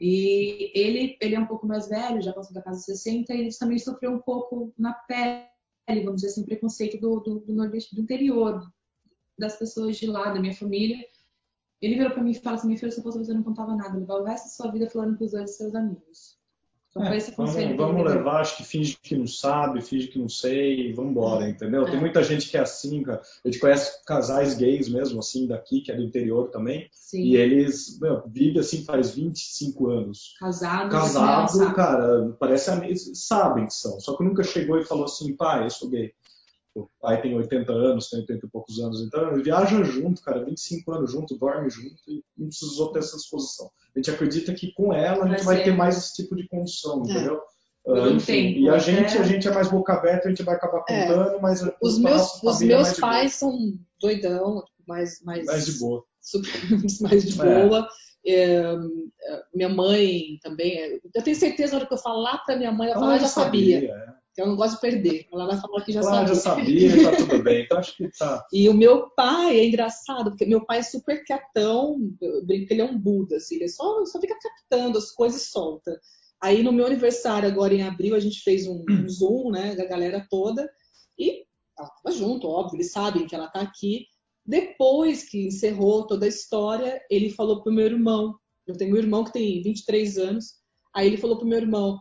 E 0.00 0.70
ele, 0.74 1.16
ele 1.20 1.34
é 1.34 1.40
um 1.40 1.46
pouco 1.46 1.66
mais 1.66 1.88
velho, 1.88 2.20
já 2.20 2.32
passou 2.32 2.54
da 2.54 2.62
casa 2.62 2.78
dos 2.78 2.86
60, 2.86 3.32
e 3.32 3.40
ele 3.40 3.50
também 3.58 3.78
sofreu 3.78 4.12
um 4.12 4.20
pouco 4.20 4.72
na 4.78 4.92
pele, 4.92 6.04
vamos 6.04 6.16
dizer 6.16 6.28
assim, 6.28 6.44
preconceito 6.44 6.98
do, 6.98 7.20
do, 7.20 7.40
do 7.40 7.54
Nordeste, 7.54 7.94
do 7.94 8.02
interior, 8.02 8.66
das 9.38 9.56
pessoas 9.56 9.96
de 9.96 10.06
lá, 10.06 10.32
da 10.32 10.40
minha 10.40 10.54
família. 10.54 10.98
Ele 11.84 11.96
virou 11.96 12.10
para 12.12 12.22
mim 12.22 12.30
e 12.30 12.34
falou 12.34 12.58
assim: 12.58 12.66
minha 12.68 12.78
filha, 12.78 12.90
se 12.92 13.02
fosse 13.02 13.18
você 13.18 13.32
não 13.34 13.42
contava 13.42 13.74
nada, 13.76 13.96
levava 13.98 14.22
o 14.22 14.24
resto 14.24 14.44
da 14.44 14.50
sua 14.50 14.72
vida 14.72 14.88
falando 14.90 15.16
com 15.18 15.24
os 15.24 15.32
dois 15.32 15.56
seus 15.56 15.74
amigos. 15.74 16.42
Então, 16.96 17.02
É, 17.12 17.18
vamos, 17.36 17.54
vamos 17.76 18.04
levar, 18.04 18.40
acho 18.40 18.56
que 18.56 18.62
finge 18.62 18.96
que 19.02 19.16
não 19.16 19.26
sabe, 19.26 19.82
finge 19.82 20.06
que 20.06 20.16
não 20.16 20.28
sei, 20.28 20.92
vamos 20.92 21.10
embora, 21.10 21.48
entendeu? 21.48 21.84
Tem 21.86 21.96
É. 21.96 22.00
muita 22.00 22.22
gente 22.22 22.48
que 22.48 22.56
é 22.56 22.60
assim, 22.60 23.02
cara. 23.02 23.20
A 23.44 23.48
gente 23.48 23.58
conhece 23.58 24.04
casais 24.06 24.54
gays 24.54 24.88
mesmo, 24.88 25.18
assim, 25.18 25.48
daqui, 25.48 25.80
que 25.80 25.90
é 25.90 25.96
do 25.96 26.02
interior 26.04 26.50
também, 26.50 26.88
Sim. 26.92 27.20
e 27.22 27.36
eles, 27.36 27.98
meu, 27.98 28.22
vivem 28.28 28.60
assim 28.60 28.84
faz 28.84 29.10
25 29.10 29.90
anos. 29.90 30.36
Casado, 30.38 30.88
Casado, 30.88 31.48
criança. 31.52 31.74
cara, 31.74 32.36
parece 32.38 32.70
amigos, 32.70 33.10
sabem 33.26 33.66
que 33.66 33.74
são, 33.74 33.98
só 33.98 34.16
que 34.16 34.22
nunca 34.22 34.44
chegou 34.44 34.78
e 34.78 34.84
falou 34.84 35.06
assim, 35.06 35.34
pai, 35.34 35.64
eu 35.64 35.70
sou 35.70 35.88
gay. 35.90 36.12
O 36.74 36.88
pai 37.00 37.22
tem 37.22 37.36
80 37.36 37.72
anos, 37.72 38.10
tem 38.10 38.20
80 38.20 38.46
e 38.46 38.48
poucos 38.50 38.80
anos, 38.80 39.00
então 39.00 39.32
ele 39.32 39.42
viaja 39.44 39.82
junto, 39.84 40.20
cara, 40.22 40.44
25 40.44 40.90
anos 40.92 41.12
junto, 41.12 41.36
dorme 41.38 41.70
junto 41.70 41.94
e 42.08 42.22
não 42.36 42.48
precisou 42.48 42.90
ter 42.92 42.98
essa 42.98 43.16
exposição. 43.16 43.70
A 43.94 43.98
gente 43.98 44.10
acredita 44.10 44.52
que 44.52 44.72
com 44.72 44.92
ela 44.92 45.18
a 45.24 45.28
Vai 45.28 45.30
gente 45.36 45.44
vai 45.44 45.56
ser. 45.58 45.64
ter 45.64 45.72
mais 45.72 45.96
esse 45.96 46.14
tipo 46.14 46.34
de 46.34 46.48
condição, 46.48 47.02
É. 47.06 47.10
entendeu? 47.12 47.40
Um 47.86 48.16
enfim, 48.16 48.32
tempo, 48.54 48.58
e 48.60 48.68
a 48.68 48.72
até- 48.72 48.80
gente, 48.80 49.18
a 49.18 49.22
gente 49.22 49.46
é 49.46 49.52
mais 49.52 49.70
boca 49.70 49.92
aberta, 49.92 50.26
a 50.26 50.30
gente 50.30 50.42
vai 50.42 50.54
acabar 50.56 50.82
É. 50.88 51.06
contando, 51.06 51.40
mas 51.40 51.60
Os 51.82 51.98
meus, 51.98 52.42
os 52.42 52.62
é 52.62 52.64
meus 52.64 52.88
boa. 52.88 53.00
pais 53.00 53.34
são 53.34 53.56
doidão, 54.00 54.64
mais, 54.88 55.20
mais, 55.22 55.44
mais 55.46 55.66
de 55.66 55.78
boa. 55.78 56.02
super- 56.20 56.50
mais 57.02 57.24
de 57.24 57.40
É. 57.40 57.66
boa. 57.68 57.86
É, 58.26 58.62
minha 59.54 59.68
mãe 59.68 60.38
também. 60.42 60.78
é, 60.78 60.98
Eu 61.14 61.22
tenho 61.22 61.36
certeza, 61.36 61.72
na 61.72 61.78
hora 61.80 61.86
que 61.86 61.92
eu 61.92 61.98
falar 61.98 62.38
pra 62.38 62.56
minha 62.56 62.72
mãe, 62.72 62.88
ela 62.90 62.98
vai 62.98 63.08
Ela 63.10 63.18
já 63.18 63.28
sabia. 63.28 63.94
É. 64.36 64.42
Eu 64.42 64.46
não 64.46 64.56
gosto 64.56 64.74
de 64.74 64.80
perder. 64.80 65.26
Ela 65.32 65.46
vai 65.46 65.60
falar 65.60 65.84
que 65.84 65.92
já 65.92 66.00
Ela 66.00 66.10
sabia. 66.10 66.34
já 66.34 66.40
sabia, 66.40 67.10
tá 67.10 67.16
tudo 67.16 67.42
bem. 67.44 67.64
Então 67.64 67.78
acho 67.78 67.96
que 67.96 68.08
tá. 68.16 68.44
E 68.52 68.68
o 68.68 68.74
meu 68.74 69.10
pai 69.10 69.58
é 69.58 69.66
engraçado, 69.66 70.30
porque 70.30 70.46
meu 70.46 70.64
pai 70.64 70.78
é 70.78 70.82
super 70.82 71.24
quietão, 71.24 71.98
eu 72.20 72.44
brinco 72.44 72.66
que 72.66 72.74
ele 72.74 72.82
é 72.82 72.84
um 72.84 72.98
Buda, 72.98 73.36
assim, 73.36 73.56
ele 73.56 73.68
só, 73.68 74.04
só 74.06 74.20
fica 74.20 74.36
captando 74.40 74.98
as 74.98 75.10
coisas 75.10 75.42
e 75.42 75.46
solta. 75.46 76.00
Aí 76.42 76.62
no 76.62 76.72
meu 76.72 76.86
aniversário, 76.86 77.48
agora 77.48 77.74
em 77.74 77.82
abril, 77.82 78.14
a 78.14 78.20
gente 78.20 78.40
fez 78.40 78.66
um, 78.66 78.84
um 78.88 79.08
Zoom, 79.08 79.50
né, 79.50 79.74
da 79.74 79.84
galera 79.84 80.26
toda, 80.28 80.68
e 81.18 81.44
ela 81.78 81.88
tava 81.88 82.14
junto, 82.14 82.46
óbvio, 82.48 82.76
eles 82.76 82.92
sabem 82.92 83.26
que 83.26 83.34
ela 83.34 83.48
tá 83.48 83.60
aqui. 83.60 84.06
Depois 84.44 85.28
que 85.28 85.46
encerrou 85.46 86.06
toda 86.06 86.26
a 86.26 86.28
história, 86.28 87.00
ele 87.10 87.30
falou 87.30 87.62
pro 87.62 87.72
meu 87.72 87.86
irmão, 87.86 88.34
eu 88.66 88.76
tenho 88.76 88.94
um 88.94 88.98
irmão 88.98 89.24
que 89.24 89.32
tem 89.32 89.62
23 89.62 90.18
anos, 90.18 90.54
aí 90.94 91.06
ele 91.06 91.16
falou 91.16 91.38
pro 91.38 91.46
meu 91.46 91.58
irmão, 91.58 91.98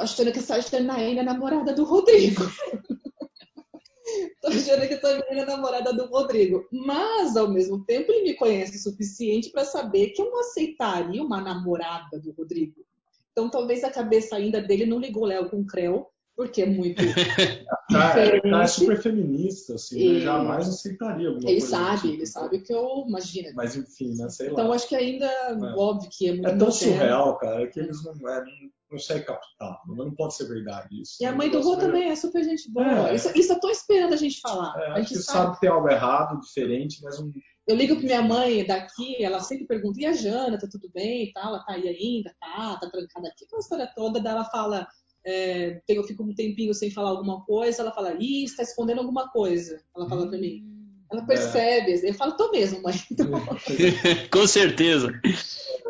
tô 0.00 0.04
achando 0.04 0.32
que 0.32 0.38
essa 0.38 0.60
Janaína 0.60 1.20
é 1.20 1.24
namorada 1.24 1.72
do 1.74 1.84
Rodrigo. 1.84 2.42
Tô 4.40 4.48
achando 4.48 4.88
que 4.88 4.94
essa 4.94 5.12
menina 5.14 5.42
é 5.42 5.46
namorada 5.46 5.92
do 5.92 6.06
Rodrigo. 6.06 6.66
Mas, 6.72 7.36
ao 7.36 7.48
mesmo 7.48 7.84
tempo, 7.84 8.10
ele 8.10 8.24
me 8.30 8.34
conhece 8.34 8.76
o 8.76 8.80
suficiente 8.90 9.50
para 9.50 9.64
saber 9.64 10.08
que 10.10 10.20
eu 10.22 10.30
não 10.30 10.40
aceitaria 10.40 11.22
uma 11.22 11.40
namorada 11.40 12.18
do 12.18 12.32
Rodrigo. 12.32 12.80
Então, 13.32 13.48
talvez 13.50 13.84
a 13.84 13.90
cabeça 13.90 14.36
ainda 14.36 14.60
dele 14.60 14.84
não 14.86 14.98
ligou 14.98 15.26
Léo 15.26 15.48
com 15.48 15.64
Creu, 15.64 16.06
porque 16.34 16.62
é 16.62 16.66
muito. 16.66 17.00
Cara, 17.92 18.20
é, 18.20 18.24
Diferente. 18.24 18.50
cara, 18.50 18.64
é 18.64 18.66
super 18.66 19.00
feminista, 19.02 19.74
assim, 19.74 19.96
né? 19.98 20.18
E- 20.18 20.20
jamais 20.22 20.68
aceitaria 20.68 21.28
alguma 21.28 21.48
ele 21.48 21.60
coisa 21.60 21.76
do 21.76 21.84
sabe, 21.84 22.00
tipo. 22.00 22.14
ele 22.14 22.26
sabe 22.26 22.60
que 22.60 22.72
eu. 22.74 23.04
Imagina. 23.06 23.52
Mas 23.54 23.76
enfim, 23.76 24.14
né? 24.16 24.28
Sei 24.30 24.48
Então, 24.48 24.68
lá. 24.68 24.74
acho 24.74 24.88
que 24.88 24.96
ainda, 24.96 25.30
óbvio 25.76 26.10
que 26.10 26.26
é 26.28 26.32
muito 26.32 26.46
É 26.46 26.56
tão 26.56 26.66
moderno. 26.68 26.72
surreal, 26.72 27.38
cara, 27.38 27.66
que 27.68 27.78
eles 27.78 28.02
não, 28.02 28.12
é, 28.28 28.40
não, 28.44 28.70
não 28.90 29.24
captar. 29.24 29.80
Mas 29.86 29.96
não 29.96 30.14
pode 30.14 30.34
ser 30.34 30.48
verdade 30.48 31.00
isso. 31.00 31.16
E 31.20 31.24
a 31.24 31.32
mãe 31.32 31.50
do 31.50 31.60
Rô 31.60 31.76
também 31.76 32.10
é 32.10 32.16
super 32.16 32.42
gente 32.42 32.70
boa. 32.70 33.10
É. 33.10 33.14
Isso, 33.14 33.30
isso 33.38 33.52
eu 33.52 33.60
tô 33.60 33.70
esperando 33.70 34.12
a 34.12 34.16
gente 34.16 34.40
falar. 34.40 34.74
É, 34.80 34.92
a 34.92 35.00
gente 35.00 35.18
sabe. 35.18 35.38
sabe 35.38 35.54
que 35.54 35.60
tem 35.60 35.70
algo 35.70 35.88
errado, 35.88 36.40
diferente, 36.40 37.00
mas 37.02 37.18
um. 37.20 37.32
Eu 37.66 37.76
ligo 37.76 37.94
pra 37.94 38.04
minha 38.04 38.22
mãe 38.22 38.66
daqui, 38.66 39.22
ela 39.22 39.38
sempre 39.40 39.66
pergunta, 39.66 40.00
e 40.00 40.06
a 40.06 40.12
Jana, 40.12 40.58
tá 40.58 40.66
tudo 40.68 40.90
bem 40.92 41.24
e 41.24 41.32
tal? 41.32 41.54
Ela 41.54 41.64
tá 41.64 41.74
aí 41.74 41.88
ainda? 41.88 42.34
Tá, 42.40 42.78
tá 42.80 42.90
trancada 42.90 43.28
aqui, 43.28 43.44
aquela 43.44 43.60
história 43.60 43.92
toda. 43.94 44.20
Daí 44.20 44.32
ela 44.32 44.44
fala, 44.46 44.88
é, 45.24 45.80
eu 45.88 46.02
fico 46.02 46.24
um 46.24 46.34
tempinho 46.34 46.74
sem 46.74 46.90
falar 46.90 47.10
alguma 47.10 47.44
coisa, 47.44 47.82
ela 47.82 47.92
fala, 47.92 48.14
ih, 48.18 48.48
você 48.48 48.56
tá 48.56 48.62
escondendo 48.62 49.00
alguma 49.00 49.28
coisa. 49.30 49.80
Ela 49.96 50.08
fala 50.08 50.28
pra 50.28 50.38
mim. 50.38 50.79
Ela 51.12 51.26
percebe, 51.26 52.00
eu 52.06 52.14
falo, 52.14 52.36
tô 52.36 52.50
mesmo, 52.50 52.82
mãe. 52.82 52.94
Então, 53.10 53.26
Com 54.30 54.46
certeza. 54.46 55.20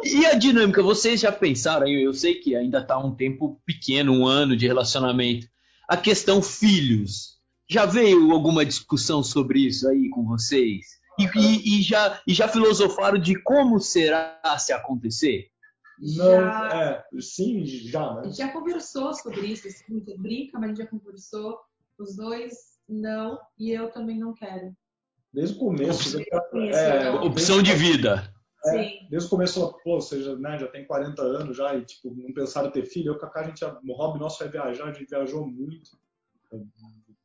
E 0.02 0.24
a 0.26 0.34
dinâmica, 0.34 0.82
vocês 0.82 1.20
já 1.20 1.30
pensaram 1.30 1.86
aí? 1.86 2.02
Eu 2.02 2.14
sei 2.14 2.36
que 2.36 2.56
ainda 2.56 2.82
tá 2.82 2.98
um 2.98 3.14
tempo 3.14 3.60
pequeno, 3.66 4.12
um 4.12 4.26
ano 4.26 4.56
de 4.56 4.66
relacionamento. 4.66 5.46
A 5.88 5.96
questão 5.96 6.40
filhos. 6.42 7.38
Já 7.68 7.84
veio 7.86 8.32
alguma 8.32 8.64
discussão 8.64 9.22
sobre 9.22 9.60
isso 9.66 9.86
aí 9.88 10.08
com 10.10 10.24
vocês? 10.24 10.86
E, 11.18 11.24
e- 11.38 11.78
e 11.78 11.82
já, 11.82 12.20
e 12.26 12.32
já 12.32 12.48
filosofaram 12.48 13.18
de 13.18 13.40
como 13.42 13.78
será 13.78 14.40
se 14.58 14.72
acontecer? 14.72 15.48
Não, 15.98 16.24
Já- 16.24 17.04
é, 17.14 17.20
sim, 17.20 17.64
já, 17.66 18.02
A 18.10 18.14
né? 18.14 18.24
gente 18.24 18.38
já 18.38 18.48
conversou 18.48 19.12
sobre 19.14 19.46
isso, 19.48 19.68
assim, 19.68 20.02
brinca, 20.18 20.58
mas 20.58 20.64
a 20.64 20.68
gente 20.74 20.78
já 20.78 20.86
conversou. 20.86 21.58
Os 21.98 22.16
dois 22.16 22.54
não, 22.88 23.38
e 23.58 23.70
eu 23.70 23.90
também 23.90 24.18
não 24.18 24.32
quero. 24.32 24.72
Desde 25.32 25.56
o 25.56 25.58
começo. 25.58 26.20
Isso, 26.20 26.26
é, 26.76 27.04
não. 27.04 27.24
Opção 27.24 27.62
de 27.62 27.72
vida. 27.72 28.32
É, 28.66 28.70
Sim. 28.82 28.90
Desde 29.08 29.26
o 29.26 29.30
começo, 29.30 29.58
ela, 29.60 29.72
pô, 29.82 30.00
você 30.00 30.22
já, 30.22 30.34
né, 30.36 30.58
já 30.58 30.66
tem 30.66 30.84
40 30.86 31.22
anos 31.22 31.56
já 31.56 31.74
e 31.74 31.82
tipo, 31.84 32.14
não 32.14 32.32
pensaram 32.34 32.68
em 32.68 32.72
ter 32.72 32.84
filho. 32.84 33.08
Eu 33.08 33.14
e 33.14 33.16
o 33.16 33.18
Kaká, 33.18 33.40
a 33.40 33.44
gente, 33.44 33.60
já- 33.60 33.78
o 33.82 33.92
hobby 33.94 34.18
nosso 34.20 34.42
é 34.44 34.48
viajar, 34.48 34.84
a 34.88 34.92
gente 34.92 35.08
viajou 35.08 35.46
muito. 35.46 35.90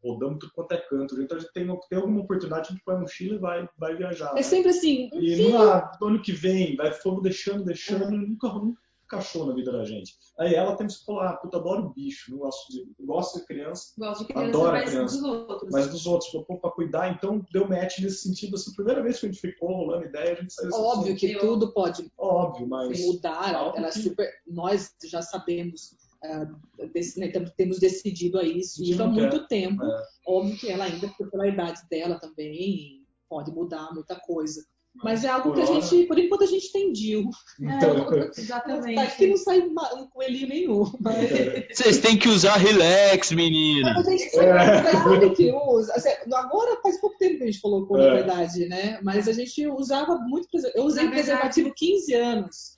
Rodamos 0.03 0.37
tudo 0.39 0.53
quanto 0.53 0.71
é 0.73 0.77
canto. 0.77 1.19
Então 1.19 1.35
a 1.37 1.39
gente 1.41 1.51
tem, 1.51 1.65
tem 1.89 1.97
alguma 1.97 2.21
oportunidade, 2.21 2.67
a 2.69 2.71
gente 2.71 2.83
põe 2.83 2.95
a 2.95 2.99
mochila 2.99 3.35
e 3.35 3.39
vai, 3.39 3.69
vai 3.77 3.95
viajar. 3.95 4.31
é 4.31 4.35
né? 4.35 4.41
sempre 4.43 4.69
assim, 4.69 5.09
um 5.11 5.19
E 5.19 5.35
filho. 5.35 5.49
no, 5.57 5.81
no 5.99 6.07
ano 6.07 6.21
que 6.21 6.31
vem, 6.31 6.75
vai 6.75 6.91
fogo 6.91 7.21
deixando, 7.21 7.65
deixando, 7.65 8.11
nunca, 8.11 8.47
nunca 8.49 8.79
cachou 9.07 9.45
na 9.45 9.53
vida 9.53 9.71
da 9.71 9.83
gente. 9.83 10.15
Aí 10.39 10.53
ela 10.55 10.75
tem 10.75 10.87
que 10.87 11.05
falar, 11.05 11.29
ah, 11.29 11.37
puta, 11.37 11.57
adoro 11.57 11.93
bicho, 11.95 12.31
não 12.31 12.39
gosto 12.39 12.71
de, 12.71 12.87
gosto 13.05 13.39
de 13.39 13.45
criança, 13.45 13.93
Gosto 13.97 14.21
de 14.25 14.33
criança, 14.33 14.49
Adoro 14.49 14.71
mas 14.71 14.89
criança. 14.89 15.15
dos 15.15 15.23
outros. 15.23 15.71
mas 15.71 15.87
dos 15.89 16.05
outros, 16.07 16.31
falou, 16.31 16.45
pô, 16.45 16.57
pra 16.57 16.71
cuidar, 16.71 17.09
então 17.11 17.45
deu 17.51 17.67
match 17.67 17.99
nesse 17.99 18.27
sentido, 18.27 18.55
assim, 18.55 18.73
primeira 18.73 19.01
vez 19.03 19.19
que 19.19 19.25
a 19.27 19.31
gente 19.31 19.41
ficou 19.41 19.69
rolando 19.75 20.05
ideia, 20.05 20.33
a 20.33 20.41
gente 20.41 20.53
saiu 20.53 20.69
assim, 20.69 20.81
Óbvio 20.81 21.15
que 21.15 21.31
Eu- 21.31 21.39
tudo 21.39 21.71
pode 21.73 22.11
óbvio, 22.17 22.67
mas 22.67 22.99
mudar, 23.05 23.49
ela 23.75 23.87
é 23.87 23.91
que- 23.91 23.99
super. 23.99 24.29
Nós 24.47 24.93
já 25.05 25.21
sabemos, 25.21 25.95
ah, 26.23 26.45
desse- 26.93 27.19
né, 27.19 27.31
temos- 27.55 27.79
decidido 27.79 28.39
a 28.39 28.43
isso, 28.43 28.83
isso 28.83 29.01
há 29.01 29.05
não 29.07 29.13
muito 29.13 29.47
tempo. 29.47 29.83
É. 29.83 30.03
Óbvio 30.27 30.57
que 30.57 30.69
ela 30.69 30.85
ainda, 30.85 31.07
por- 31.17 31.29
pela 31.29 31.47
idade 31.47 31.81
dela 31.89 32.19
também, 32.19 33.05
pode 33.29 33.51
mudar 33.51 33.93
muita 33.93 34.15
coisa. 34.19 34.65
Mas 35.03 35.23
é 35.23 35.27
algo 35.27 35.53
que 35.53 35.61
a 35.61 35.65
gente, 35.65 36.05
por 36.07 36.17
enquanto, 36.17 36.43
a 36.43 36.47
gente 36.47 36.71
tem 36.71 36.91
deal. 36.93 37.23
É, 37.61 38.39
exatamente. 38.39 38.97
Aqui 38.99 39.27
não 39.27 39.37
sai 39.37 39.59
um 39.61 40.07
coelhinho 40.11 40.47
nenhum. 40.47 40.83
Mas 40.99 41.15
Vocês 41.77 41.99
têm 41.99 42.17
que 42.17 42.29
usar 42.29 42.55
relax, 42.55 43.31
menino. 43.31 43.87
a 43.89 44.01
gente 44.03 44.29
sabe, 44.29 44.91
sabe 44.91 45.29
que 45.35 45.51
usa. 45.51 45.93
assim, 45.93 46.09
agora 46.33 46.79
faz 46.81 46.99
pouco 46.99 47.17
tempo 47.17 47.37
que 47.37 47.43
a 47.43 47.47
gente 47.47 47.61
colocou, 47.61 47.97
na 47.97 48.05
É. 48.05 48.13
verdade, 48.15 48.65
né? 48.67 48.99
Mas 49.03 49.27
a 49.27 49.33
gente 49.33 49.67
usava 49.67 50.15
muito. 50.17 50.47
Eu 50.73 50.85
usei 50.85 51.03
verdade- 51.03 51.11
preservativo 51.25 51.73
15 51.75 52.13
anos. 52.13 52.75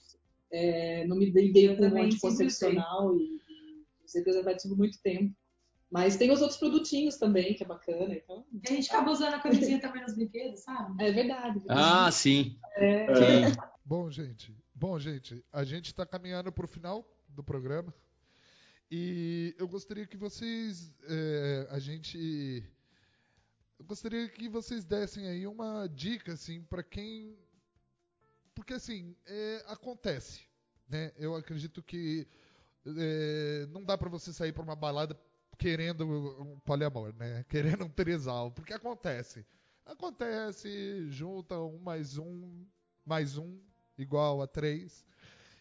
É, 0.51 1.06
não 1.08 1.17
me 1.17 1.32
dei 1.32 1.51
bem 1.51 1.75
com 1.75 1.84
um 1.86 2.01
anticoncepcional 2.01 3.15
e, 3.15 3.19
e 3.21 4.06
usei 4.06 4.23
preservativo 4.23 4.75
muito 4.75 4.97
tempo. 5.03 5.32
Mas 5.89 6.17
tem 6.17 6.32
os 6.32 6.41
outros 6.41 6.60
produtinhos 6.60 7.15
também, 7.15 7.54
que 7.54 7.63
é 7.63 7.65
bacana. 7.65 8.13
Então, 8.13 8.45
A 8.67 8.73
gente 8.73 8.89
acaba 8.89 9.12
usando 9.12 9.36
a 9.36 9.39
camisinha 9.39 9.80
também 9.80 10.02
nos 10.02 10.15
brinquedos, 10.15 10.60
sabe? 10.62 11.04
é 11.04 11.12
verdade. 11.12 11.62
Ah, 11.69 12.12
sim. 12.12 12.60
É, 12.76 13.08
Bom, 13.86 14.12
gente, 14.12 14.54
bom, 14.76 15.00
gente, 15.00 15.41
a 15.52 15.63
gente 15.63 15.86
está 15.86 16.06
caminhando 16.06 16.52
para 16.52 16.65
o 16.65 16.67
final 16.67 17.10
do 17.30 17.41
programa 17.41 17.93
e 18.91 19.56
eu 19.58 19.65
gostaria 19.65 20.06
que 20.06 20.17
vocês, 20.17 20.93
é, 21.04 21.67
a 21.69 21.80
gente, 21.80 22.63
eu 23.80 23.86
gostaria 23.86 24.28
que 24.28 24.50
vocês 24.50 24.84
dessem 24.84 25.28
aí 25.28 25.47
uma 25.47 25.88
dica, 25.88 26.34
assim, 26.34 26.63
para 26.63 26.84
quem, 26.84 27.38
porque 28.54 28.73
assim, 28.73 29.15
é, 29.26 29.63
acontece, 29.67 30.41
né? 30.89 31.13
Eu 31.17 31.34
acredito 31.34 31.82
que 31.82 32.28
é, 32.86 33.67
não 33.69 33.86
dá 33.86 33.97
para 33.97 34.10
você 34.10 34.34
sair 34.34 34.52
para 34.52 34.63
uma 34.63 34.76
balada 34.76 35.17
querendo 35.58 36.06
um 36.06 36.60
poliamor, 36.60 37.13
né? 37.13 37.43
Querendo 37.50 37.86
um 37.86 37.89
trisal, 37.89 38.52
porque 38.52 38.74
acontece. 38.74 39.46
Acontece, 39.86 41.10
junta 41.10 41.58
um 41.60 41.80
mais 41.80 42.17
um, 42.17 42.65
mais 43.06 43.38
um, 43.38 43.58
igual 43.98 44.41
a 44.41 44.48
três. 44.48 45.06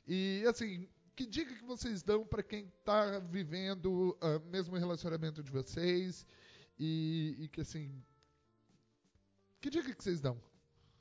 E 0.07 0.45
assim, 0.49 0.89
que 1.15 1.25
dica 1.25 1.55
que 1.55 1.65
vocês 1.65 2.03
dão 2.03 2.27
para 2.27 2.43
quem 2.43 2.67
está 2.79 3.19
vivendo 3.21 4.17
o 4.21 4.51
mesmo 4.51 4.77
relacionamento 4.77 5.43
de 5.43 5.51
vocês? 5.51 6.27
E, 6.79 7.37
e 7.39 7.49
que 7.49 7.61
assim. 7.61 8.03
Que 9.61 9.71
dica 9.71 9.95
que 9.95 10.03
vocês 10.03 10.21
dão? 10.21 10.39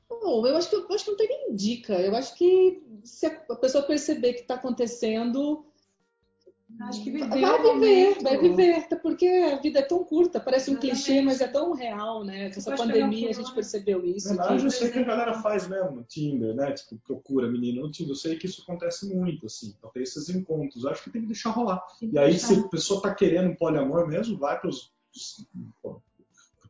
Bom, 0.08 0.46
eu 0.46 0.56
acho 0.56 0.70
que, 0.70 0.76
eu 0.76 0.92
acho 0.92 1.04
que 1.04 1.10
não 1.10 1.18
tem 1.18 1.28
nem 1.28 1.54
dica. 1.54 2.00
Eu 2.00 2.14
acho 2.16 2.34
que 2.36 2.82
se 3.04 3.26
a 3.26 3.56
pessoa 3.56 3.84
perceber 3.84 4.34
que 4.34 4.40
está 4.40 4.54
acontecendo, 4.54 5.66
Acho 6.80 7.02
que 7.02 7.10
viver 7.10 7.28
Vai 7.28 7.62
viver, 7.62 8.22
vai 8.22 8.38
viver, 8.38 8.74
até 8.76 8.96
porque 8.96 9.26
a 9.26 9.56
vida 9.56 9.78
é 9.78 9.82
tão 9.82 10.04
curta, 10.04 10.38
parece 10.38 10.70
um 10.70 10.74
Exatamente. 10.74 11.02
clichê, 11.04 11.22
mas 11.22 11.40
é 11.40 11.48
tão 11.48 11.72
real, 11.72 12.22
né? 12.22 12.50
Com 12.50 12.58
essa 12.58 12.76
pandemia 12.76 13.24
a 13.30 13.32
gente 13.32 13.36
fulano. 13.36 13.54
percebeu 13.54 14.04
isso. 14.04 14.28
Na 14.28 14.34
verdade, 14.42 14.60
que- 14.60 14.66
eu 14.66 14.70
sei 14.70 14.90
que 14.90 14.98
a 14.98 15.04
galera 15.04 15.34
faz 15.40 15.66
mesmo 15.66 15.90
no 15.92 16.02
Tinder, 16.04 16.54
né? 16.54 16.72
Tipo, 16.72 16.96
procura 17.06 17.50
menino 17.50 17.82
no 17.82 17.90
Tinder. 17.90 18.12
Eu 18.12 18.16
sei 18.16 18.36
que 18.36 18.46
isso 18.46 18.62
acontece 18.62 19.06
muito, 19.14 19.46
assim. 19.46 19.74
Então 19.78 19.90
tem 19.90 20.02
esses 20.02 20.28
encontros. 20.28 20.84
Eu 20.84 20.90
acho 20.90 21.02
que 21.04 21.10
tem 21.10 21.22
que 21.22 21.28
deixar 21.28 21.50
rolar. 21.50 21.80
Tem 21.98 22.10
E 22.12 22.18
aí, 22.18 22.30
deixar. 22.32 22.48
se 22.48 22.60
a 22.60 22.68
pessoa 22.68 23.00
tá 23.00 23.14
querendo 23.14 23.50
um 23.50 23.54
poliamor 23.56 24.06
mesmo, 24.06 24.36
vai 24.38 24.60
pros, 24.60 24.92
pros 25.12 25.46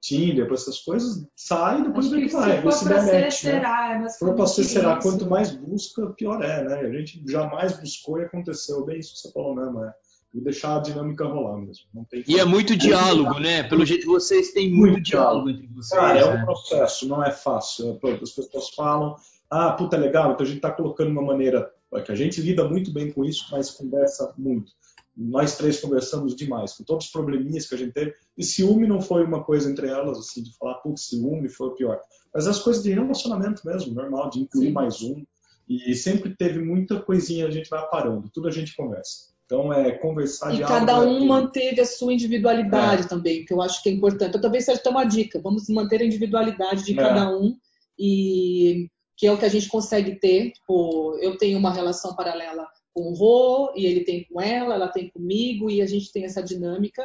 Tinder, 0.07 0.47
pra 0.47 0.55
essas 0.55 0.79
coisas, 0.79 1.27
sai 1.35 1.81
e 1.81 1.83
depois 1.85 2.07
Acho 2.07 2.15
vê 2.15 2.21
que 2.23 2.27
que 2.29 2.33
vai. 2.33 2.57
se 2.57 2.63
for 2.63 2.73
se 2.73 2.85
pra 2.85 2.95
der 2.95 3.03
ser, 3.03 3.13
match, 3.13 3.23
né? 3.25 3.31
será. 3.53 3.99
Mas 4.01 4.13
Se 4.13 4.19
for 4.21 4.35
pra 4.35 4.47
ser, 4.47 4.61
isso. 4.63 4.71
será. 4.71 4.97
Quanto 5.03 5.27
mais 5.29 5.51
busca, 5.51 6.07
pior 6.17 6.43
é, 6.43 6.63
né? 6.65 6.75
A 6.81 6.91
gente 6.91 7.23
jamais 7.27 7.79
buscou 7.81 8.21
e 8.21 8.25
aconteceu. 8.25 8.85
Bem 8.85 8.99
isso 9.01 9.15
que 9.15 9.19
você 9.21 9.33
falou 9.33 9.55
mesmo, 9.55 9.85
é. 9.85 9.93
E 10.35 10.41
deixar 10.41 10.77
a 10.77 10.81
dinâmica 10.81 11.25
rolar 11.25 11.59
mesmo. 11.59 11.85
Não 11.95 12.05
tem 12.05 12.23
E 12.29 12.39
é 12.39 12.45
muito 12.45 12.77
diálogo, 12.77 13.39
né? 13.41 13.63
Pelo 13.65 13.85
jeito 13.87 14.07
vocês 14.07 14.53
têm 14.53 14.71
muito, 14.71 14.93
Muito 14.93 15.05
diálogo 15.05 15.49
entre 15.51 15.67
vocês. 15.69 15.99
Cara, 16.01 16.19
é 16.21 16.35
né? 16.35 16.43
um 16.43 16.45
processo, 16.45 17.09
não 17.09 17.25
é 17.25 17.31
fácil. 17.31 17.99
É, 18.05 18.13
As 18.23 18.31
pessoas 18.31 18.69
falam, 18.71 19.17
ah, 19.51 19.73
puta, 19.73 19.97
legal, 19.97 20.33
então 20.33 20.45
a 20.45 20.49
gente 20.49 20.61
tá 20.61 20.71
colocando 20.71 21.11
uma 21.11 21.23
maneira 21.23 21.71
que 22.05 22.13
a 22.13 22.15
gente 22.15 22.41
lida 22.43 22.69
muito 22.69 22.93
bem 22.93 23.11
com 23.11 23.25
isso, 23.25 23.47
mas 23.51 23.71
conversa 23.71 24.35
muito. 24.37 24.71
Nós 25.17 25.57
três 25.57 25.81
conversamos 25.81 26.37
demais, 26.37 26.75
com 26.75 26.85
todos 26.85 27.07
os 27.07 27.13
probleminhas 27.13 27.67
que 27.67 27.75
a 27.75 27.79
gente 27.79 27.93
teve. 27.93 28.15
E 28.37 28.45
ciúme 28.45 28.87
não 28.87 29.01
foi 29.01 29.25
uma 29.25 29.43
coisa 29.43 29.71
entre 29.71 29.89
elas, 29.89 30.19
assim, 30.19 30.43
de 30.43 30.55
falar, 30.57 30.75
putz, 30.77 31.07
ciúme 31.07 31.49
foi 31.49 31.69
o 31.69 31.75
pior. 31.75 31.99
Mas 32.35 32.47
as 32.47 32.59
coisas 32.59 32.83
de 32.83 32.93
relacionamento 32.93 33.63
mesmo, 33.67 33.95
normal, 33.95 34.29
de 34.29 34.41
incluir 34.41 34.67
Sim. 34.67 34.73
mais 34.73 35.01
um. 35.03 35.25
E 35.69 35.95
sempre 35.95 36.37
teve 36.37 36.61
muita 36.61 37.01
coisinha, 37.01 37.47
a 37.47 37.51
gente 37.51 37.69
vai 37.71 37.89
parando, 37.89 38.31
tudo 38.33 38.47
a 38.47 38.51
gente 38.53 38.77
conversa. 38.77 39.35
Então 39.47 39.73
é 39.73 39.93
conversar 39.93 40.53
E 40.53 40.57
diálogo 40.57 40.81
cada 40.87 40.93
é 40.93 41.07
um 41.07 41.15
tudo. 41.15 41.27
manteve 41.27 41.81
a 41.81 41.87
sua 41.87 42.13
individualidade 42.13 43.09
também, 43.09 43.45
que 43.45 43.53
eu 43.53 43.63
acho 43.63 43.83
que 43.83 43.89
é 43.89 43.93
importante. 43.93 44.29
Então, 44.31 44.41
talvez 44.41 44.65
seja 44.65 44.79
até 44.79 44.91
uma 44.91 45.05
dica. 45.05 45.41
Vamos 45.41 45.69
manter 45.69 46.03
a 46.03 46.05
individualidade 46.05 46.85
de 46.85 46.93
É. 46.93 46.97
cada 46.97 47.31
um 47.31 47.57
e 47.99 48.89
que 49.17 49.27
é 49.27 49.33
o 49.33 49.39
que 49.39 49.45
a 49.45 49.49
gente 49.49 49.69
consegue 49.69 50.17
ter. 50.21 50.51
Tipo, 50.53 51.17
eu 51.21 51.39
tenho 51.39 51.59
uma 51.59 51.73
relação 51.73 52.15
paralela 52.15 52.67
com 52.97 53.11
o 53.11 53.15
Rô 53.15 53.75
e 53.77 53.85
ele 53.85 54.05
tem 54.05 54.25
com 54.25 54.41
ela, 54.41 54.75
ela 54.75 54.89
tem 54.89 55.11
comigo 55.11 55.71
e 55.71 55.83
a 55.83 55.87
gente 55.87 56.11
tem 56.11 56.25
essa 56.25 56.43
dinâmica 56.43 57.05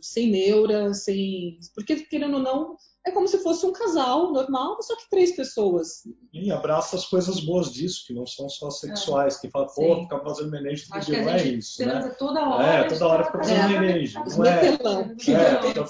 sem 0.00 0.28
neura, 0.28 0.92
sem 0.92 1.58
porque 1.74 1.96
querendo 2.06 2.34
ou 2.34 2.42
não 2.42 2.76
é 3.04 3.10
como 3.10 3.26
se 3.26 3.38
fosse 3.38 3.66
um 3.66 3.72
casal 3.72 4.32
normal, 4.32 4.80
só 4.80 4.96
que 4.96 5.10
três 5.10 5.34
pessoas. 5.34 6.06
E 6.32 6.52
abraça 6.52 6.94
as 6.94 7.04
coisas 7.06 7.40
boas 7.40 7.72
disso, 7.72 8.04
que 8.06 8.14
não 8.14 8.26
são 8.26 8.48
só 8.48 8.70
sexuais, 8.70 9.36
que 9.36 9.50
fala, 9.50 9.66
pô, 9.66 9.82
É. 9.82 9.94
Sim. 9.96 10.02
ficar 10.02 10.20
fazendo 10.20 10.50
todo 10.88 11.00
dia, 11.00 11.18
a 11.18 11.22
não 11.22 11.30
é 11.30 11.44
isso, 11.48 11.84
né? 11.84 12.14
toda 12.16 12.48
hora. 12.48 12.66
É, 12.66 12.84
toda 12.84 13.06
hora 13.08 13.24
fica 13.24 13.38
fazendo 13.38 13.60
fazendo 13.60 13.80
neném, 13.80 14.04
Os 14.04 14.36
não 14.36 14.44
é? 14.44 14.70
metelão. 14.70 15.00
É, 15.02 15.70
então, 15.70 15.86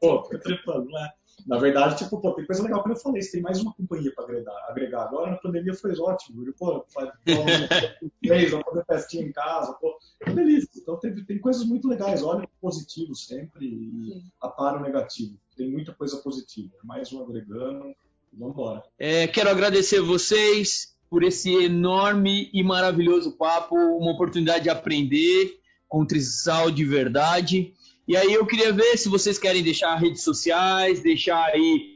pô, 0.00 0.24
fica 0.24 0.38
trepando, 0.40 0.90
não 0.90 0.98
é? 0.98 1.12
Na 1.46 1.58
verdade, 1.58 1.98
tipo, 1.98 2.20
pô, 2.20 2.32
tem 2.32 2.46
coisa 2.46 2.62
legal 2.62 2.82
que 2.82 2.90
eu 2.90 2.96
falei, 2.96 3.20
você 3.20 3.32
tem 3.32 3.42
mais 3.42 3.60
uma 3.60 3.74
companhia 3.74 4.12
para 4.14 4.24
agregar, 4.24 4.66
agregar. 4.68 5.02
Agora 5.02 5.30
na 5.30 5.36
pandemia 5.36 5.74
foi 5.74 5.92
ótimo, 5.98 6.42
viu? 6.42 6.54
pô, 6.58 6.84
faz 6.88 7.10
três, 8.22 8.50
vamos 8.50 8.66
fazer 8.66 8.84
festinha 8.86 9.24
em 9.24 9.32
casa, 9.32 9.72
pô, 9.74 9.98
que 10.24 10.32
delícia. 10.32 10.80
Então 10.80 10.96
teve, 10.98 11.24
tem 11.24 11.38
coisas 11.38 11.64
muito 11.64 11.88
legais, 11.88 12.22
olha 12.22 12.44
o 12.44 12.48
positivo 12.60 13.14
sempre 13.14 13.66
e 13.66 14.24
apara 14.40 14.78
o 14.78 14.82
negativo. 14.82 15.38
Tem 15.56 15.70
muita 15.70 15.92
coisa 15.92 16.16
positiva, 16.18 16.74
mais 16.82 17.12
um 17.12 17.22
agregando, 17.22 17.94
vamos 18.32 18.54
embora. 18.54 18.82
É, 18.98 19.26
quero 19.26 19.50
agradecer 19.50 20.00
vocês 20.00 20.94
por 21.10 21.22
esse 21.22 21.52
enorme 21.64 22.50
e 22.52 22.62
maravilhoso 22.62 23.36
papo, 23.36 23.76
uma 23.76 24.12
oportunidade 24.12 24.64
de 24.64 24.70
aprender 24.70 25.60
com 25.88 26.04
Trisal 26.04 26.70
de 26.72 26.84
verdade. 26.84 27.72
E 28.06 28.16
aí 28.16 28.32
eu 28.32 28.46
queria 28.46 28.72
ver 28.72 28.98
se 28.98 29.08
vocês 29.08 29.38
querem 29.38 29.62
deixar 29.62 29.96
redes 29.96 30.22
sociais, 30.22 31.02
deixar 31.02 31.42
aí 31.44 31.94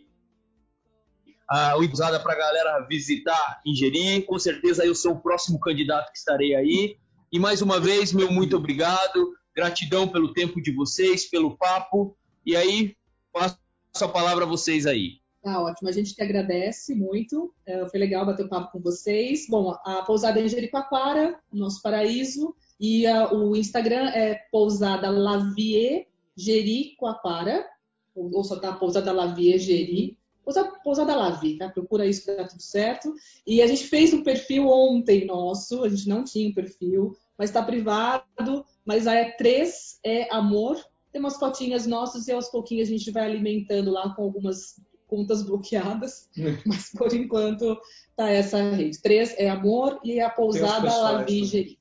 a 1.49 1.77
o 1.77 1.81
usada 1.81 2.21
para 2.21 2.35
a 2.35 2.39
galera 2.39 2.87
visitar, 2.89 3.61
ingerir. 3.65 4.25
Com 4.27 4.39
certeza 4.39 4.85
eu 4.85 4.95
sou 4.95 5.13
o 5.13 5.21
próximo 5.21 5.59
candidato 5.59 6.11
que 6.13 6.19
estarei 6.19 6.55
aí. 6.55 6.97
E 7.33 7.39
mais 7.39 7.63
uma 7.63 7.81
vez, 7.81 8.13
meu 8.13 8.31
muito 8.31 8.57
obrigado. 8.57 9.35
Gratidão 9.55 10.09
pelo 10.09 10.33
tempo 10.33 10.61
de 10.63 10.73
vocês, 10.73 11.29
pelo 11.29 11.57
papo. 11.57 12.17
E 12.45 12.57
aí, 12.57 12.97
passo 13.33 13.59
a 14.01 14.09
palavra 14.09 14.45
a 14.45 14.49
vocês 14.49 14.87
aí. 14.87 15.21
Tá 15.43 15.61
ótimo, 15.61 15.89
a 15.89 15.93
gente 15.93 16.15
que 16.15 16.23
agradece 16.23 16.95
muito. 16.95 17.55
É, 17.67 17.89
foi 17.89 17.99
legal 17.99 18.27
bater 18.27 18.47
um 18.47 18.49
papo 18.49 18.73
com 18.73 18.81
vocês. 18.81 19.47
Bom, 19.49 19.77
a 19.85 20.03
pousada 20.03 20.41
em 20.41 20.49
Jericoacoara, 20.49 21.39
nosso 21.53 21.81
paraíso, 21.83 22.55
e 22.81 23.07
a- 23.07 23.33
o 23.33 23.57
Instagram 23.57 24.09
é 24.11 24.35
pousada 24.51 25.11
Lavier 25.11 26.07
Jericoacoara, 26.37 27.67
ou, 28.15 28.31
ou 28.35 28.45
só 28.45 28.57
tá 28.59 28.73
pousada 28.73 29.13
Lavier 29.13 29.59
Jeri. 29.59 30.17
Pousada, 30.45 30.73
pousada 30.83 31.15
Lavi, 31.15 31.59
tá? 31.59 31.69
Procura 31.69 32.07
isso 32.07 32.25
que 32.25 32.35
dá 32.35 32.43
tudo 32.47 32.63
certo. 32.63 33.13
E 33.47 33.61
a 33.61 33.67
gente 33.67 33.85
fez 33.87 34.15
um 34.15 34.23
perfil 34.23 34.67
ontem 34.67 35.27
nosso, 35.27 35.85
a 35.85 35.89
gente 35.91 36.09
não 36.09 36.25
tinha 36.25 36.49
um 36.49 36.55
perfil, 36.55 37.15
mas 37.37 37.51
está 37.51 37.63
privado, 37.63 38.65
mas 38.83 39.07
a 39.07 39.15
é 39.15 39.33
3 39.33 40.01
é 40.03 40.33
amor. 40.35 40.83
Tem 41.13 41.21
umas 41.21 41.37
fotinhas 41.37 41.87
nossas 41.87 42.29
e 42.29 42.33
aos 42.33 42.49
pouquinhos 42.49 42.89
a 42.89 42.93
gente 42.93 43.11
vai 43.11 43.25
alimentando 43.27 43.91
lá 43.91 44.15
com 44.15 44.23
algumas 44.23 44.81
contas 45.07 45.43
bloqueadas, 45.43 46.31
mas 46.67 46.93
por 46.97 47.13
enquanto 47.15 47.79
tá 48.17 48.31
essa 48.31 48.71
rede. 48.71 49.03
Três 49.03 49.35
é 49.37 49.51
amor 49.51 50.01
e 50.03 50.19
a 50.19 50.31
pousada 50.31 50.81
pessoais 50.83 51.03
Lavi 51.13 51.25
também. 51.27 51.45
Jeri. 51.45 51.79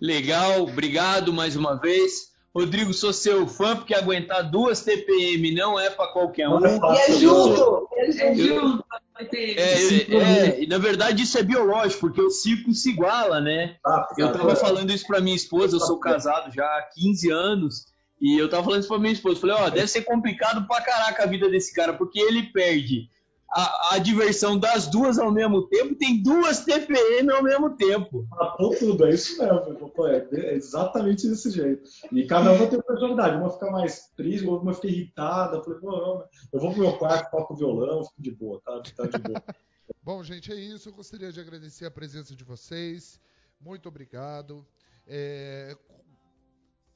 Legal, 0.00 0.62
obrigado 0.62 1.32
mais 1.32 1.56
uma 1.56 1.74
vez. 1.74 2.28
Rodrigo, 2.54 2.92
sou 2.94 3.12
seu 3.12 3.46
fã, 3.46 3.76
porque 3.76 3.94
aguentar 3.94 4.48
duas 4.50 4.82
TPM 4.82 5.54
não 5.54 5.78
é 5.78 5.90
para 5.90 6.08
qualquer 6.12 6.48
um. 6.48 6.64
É 6.64 6.76
E 6.76 6.98
é 6.98 7.18
junto! 7.18 7.88
É 7.94 8.06
É 8.06 8.34
junto. 8.34 8.84
É, 9.20 9.24
é, 9.24 10.14
é, 10.14 10.62
e 10.62 10.66
na 10.68 10.78
verdade 10.78 11.24
isso 11.24 11.36
é 11.36 11.42
biológico, 11.42 12.02
porque 12.02 12.20
o 12.20 12.30
ciclo 12.30 12.72
se 12.72 12.90
iguala, 12.90 13.40
né? 13.40 13.76
Ah, 13.84 14.06
Eu 14.16 14.32
tava 14.32 14.54
falando 14.54 14.92
isso 14.92 15.06
pra 15.08 15.20
minha 15.20 15.34
esposa, 15.34 15.74
eu 15.74 15.80
sou 15.80 15.98
casado 15.98 16.54
já 16.54 16.64
há 16.64 16.82
15 16.94 17.30
anos, 17.30 17.86
e 18.20 18.38
eu 18.38 18.48
tava 18.48 18.62
falando 18.62 18.80
isso 18.80 18.88
pra 18.88 18.98
minha 18.98 19.12
esposa. 19.12 19.40
Falei, 19.40 19.56
ó, 19.56 19.70
deve 19.70 19.88
ser 19.88 20.02
complicado 20.02 20.66
pra 20.68 20.80
caraca 20.80 21.24
a 21.24 21.26
vida 21.26 21.50
desse 21.50 21.74
cara, 21.74 21.94
porque 21.94 22.20
ele 22.20 22.44
perde 22.52 23.08
a, 23.50 23.94
a 23.94 23.98
diversão 23.98 24.58
das 24.58 24.86
duas 24.86 25.18
ao 25.18 25.32
mesmo 25.32 25.66
tempo, 25.68 25.94
tem 25.94 26.22
duas 26.22 26.64
TPM 26.64 27.30
ao 27.32 27.42
mesmo 27.42 27.76
tempo. 27.76 28.26
Matou 28.30 28.76
tudo, 28.76 29.06
é 29.06 29.10
isso 29.10 29.38
mesmo. 29.42 30.06
É 30.06 30.28
é 30.32 30.54
exatamente 30.54 31.26
desse 31.28 31.50
jeito. 31.50 31.88
E 32.12 32.26
cada 32.26 32.52
uma 32.52 32.66
tem 32.66 32.80
personalidade. 32.80 33.36
Uma 33.36 33.50
fica 33.50 33.70
mais 33.70 34.08
triste, 34.16 34.46
uma 34.46 34.74
fica 34.74 34.88
irritada. 34.88 35.56
Eu 35.56 35.64
falei, 35.64 35.80
pô, 35.80 35.90
não, 35.92 36.24
eu 36.52 36.60
vou 36.60 36.72
pro 36.72 36.82
meu 36.82 36.92
quarto, 36.98 37.30
toco 37.30 37.56
violão, 37.56 38.04
fico 38.04 38.22
de 38.22 38.30
boa, 38.32 38.60
tá, 38.64 38.82
tá 38.96 39.06
de 39.06 39.18
boa. 39.18 39.42
Bom, 40.02 40.22
gente, 40.22 40.52
é 40.52 40.54
isso. 40.54 40.90
Eu 40.90 40.92
gostaria 40.92 41.32
de 41.32 41.40
agradecer 41.40 41.86
a 41.86 41.90
presença 41.90 42.34
de 42.36 42.44
vocês. 42.44 43.18
Muito 43.60 43.88
obrigado. 43.88 44.66
É, 45.06 45.76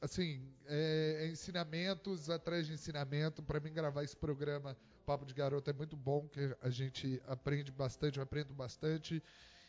assim, 0.00 0.42
é, 0.66 1.28
ensinamentos 1.30 2.28
atrás 2.28 2.66
de 2.66 2.74
ensinamento. 2.74 3.42
Para 3.42 3.60
mim, 3.60 3.72
gravar 3.72 4.04
esse 4.04 4.16
programa 4.16 4.76
Papo 5.02 5.26
de 5.26 5.34
Garoto 5.34 5.68
é 5.68 5.72
muito 5.72 5.96
bom, 5.96 6.28
que 6.28 6.56
a 6.60 6.70
gente 6.70 7.20
aprende 7.26 7.70
bastante, 7.70 8.18
eu 8.18 8.22
aprendo 8.22 8.54
bastante. 8.54 9.22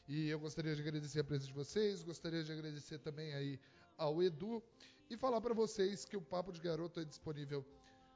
E 0.08 0.30
eu 0.30 0.39
gostaria 0.39 0.76
de 0.76 0.82
agradecer 0.82 1.19
a 1.19 1.24
presença 1.24 1.48
de 1.48 1.54
vocês. 1.54 2.04
Gostaria 2.04 2.43
de 2.43 2.52
agradecer 2.52 3.00
também 3.00 3.34
aí 3.34 3.60
ao 3.98 4.22
Edu 4.22 4.62
e 5.10 5.17
falar 5.17 5.41
para 5.41 5.54
vocês 5.54 6.06
que 6.06 6.17
o 6.17 6.22
Papo 6.22 6.52
de 6.52 6.60
Garoto 6.60 7.00
é 7.00 7.06
disponível 7.06 7.65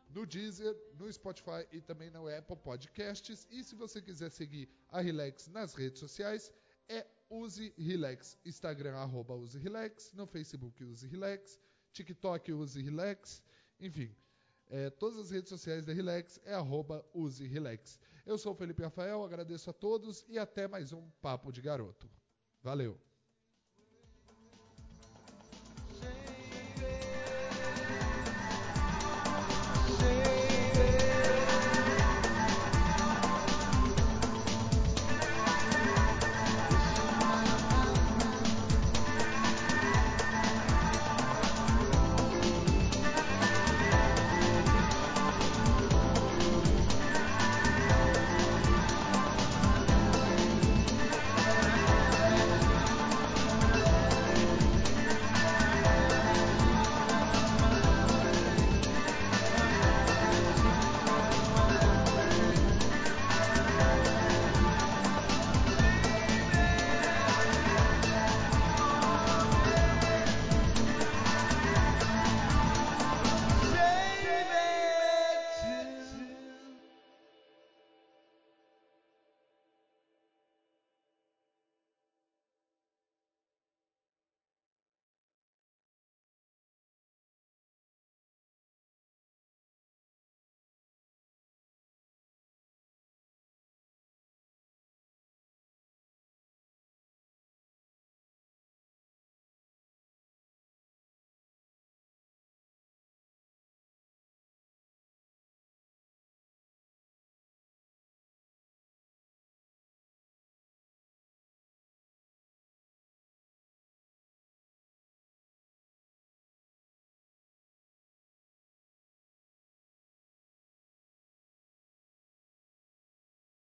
no 0.09 0.25
Deezer, 0.25 0.75
no 0.97 1.11
Spotify 1.11 1.65
e 1.71 1.81
também 1.81 2.09
no 2.09 2.27
Apple 2.27 2.57
Podcasts. 2.57 3.47
E 3.49 3.63
se 3.63 3.75
você 3.75 4.01
quiser 4.01 4.29
seguir 4.29 4.69
a 4.89 5.01
Relax 5.01 5.47
nas 5.47 5.73
redes 5.73 5.99
sociais, 5.99 6.51
é 6.87 7.05
Use 7.29 7.73
Relax. 7.77 8.37
Instagram, 8.45 8.95
arroba 8.95 9.35
Use 9.35 9.57
Relax. 9.57 10.13
No 10.13 10.25
Facebook, 10.25 10.83
Use 10.83 11.07
Relax. 11.07 11.59
TikTok, 11.93 12.53
Use 12.53 12.81
Relax. 12.81 13.41
Enfim, 13.79 14.15
é, 14.69 14.89
todas 14.89 15.17
as 15.19 15.31
redes 15.31 15.49
sociais 15.49 15.85
da 15.85 15.93
Relax 15.93 16.39
é 16.43 16.53
arroba 16.53 17.05
Use 17.13 17.47
Relax. 17.47 17.99
Eu 18.25 18.37
sou 18.37 18.53
o 18.53 18.55
Felipe 18.55 18.83
Rafael, 18.83 19.23
agradeço 19.23 19.69
a 19.69 19.73
todos 19.73 20.25
e 20.27 20.37
até 20.37 20.67
mais 20.67 20.91
um 20.91 21.09
Papo 21.21 21.51
de 21.51 21.61
Garoto. 21.61 22.09
Valeu! 22.61 23.06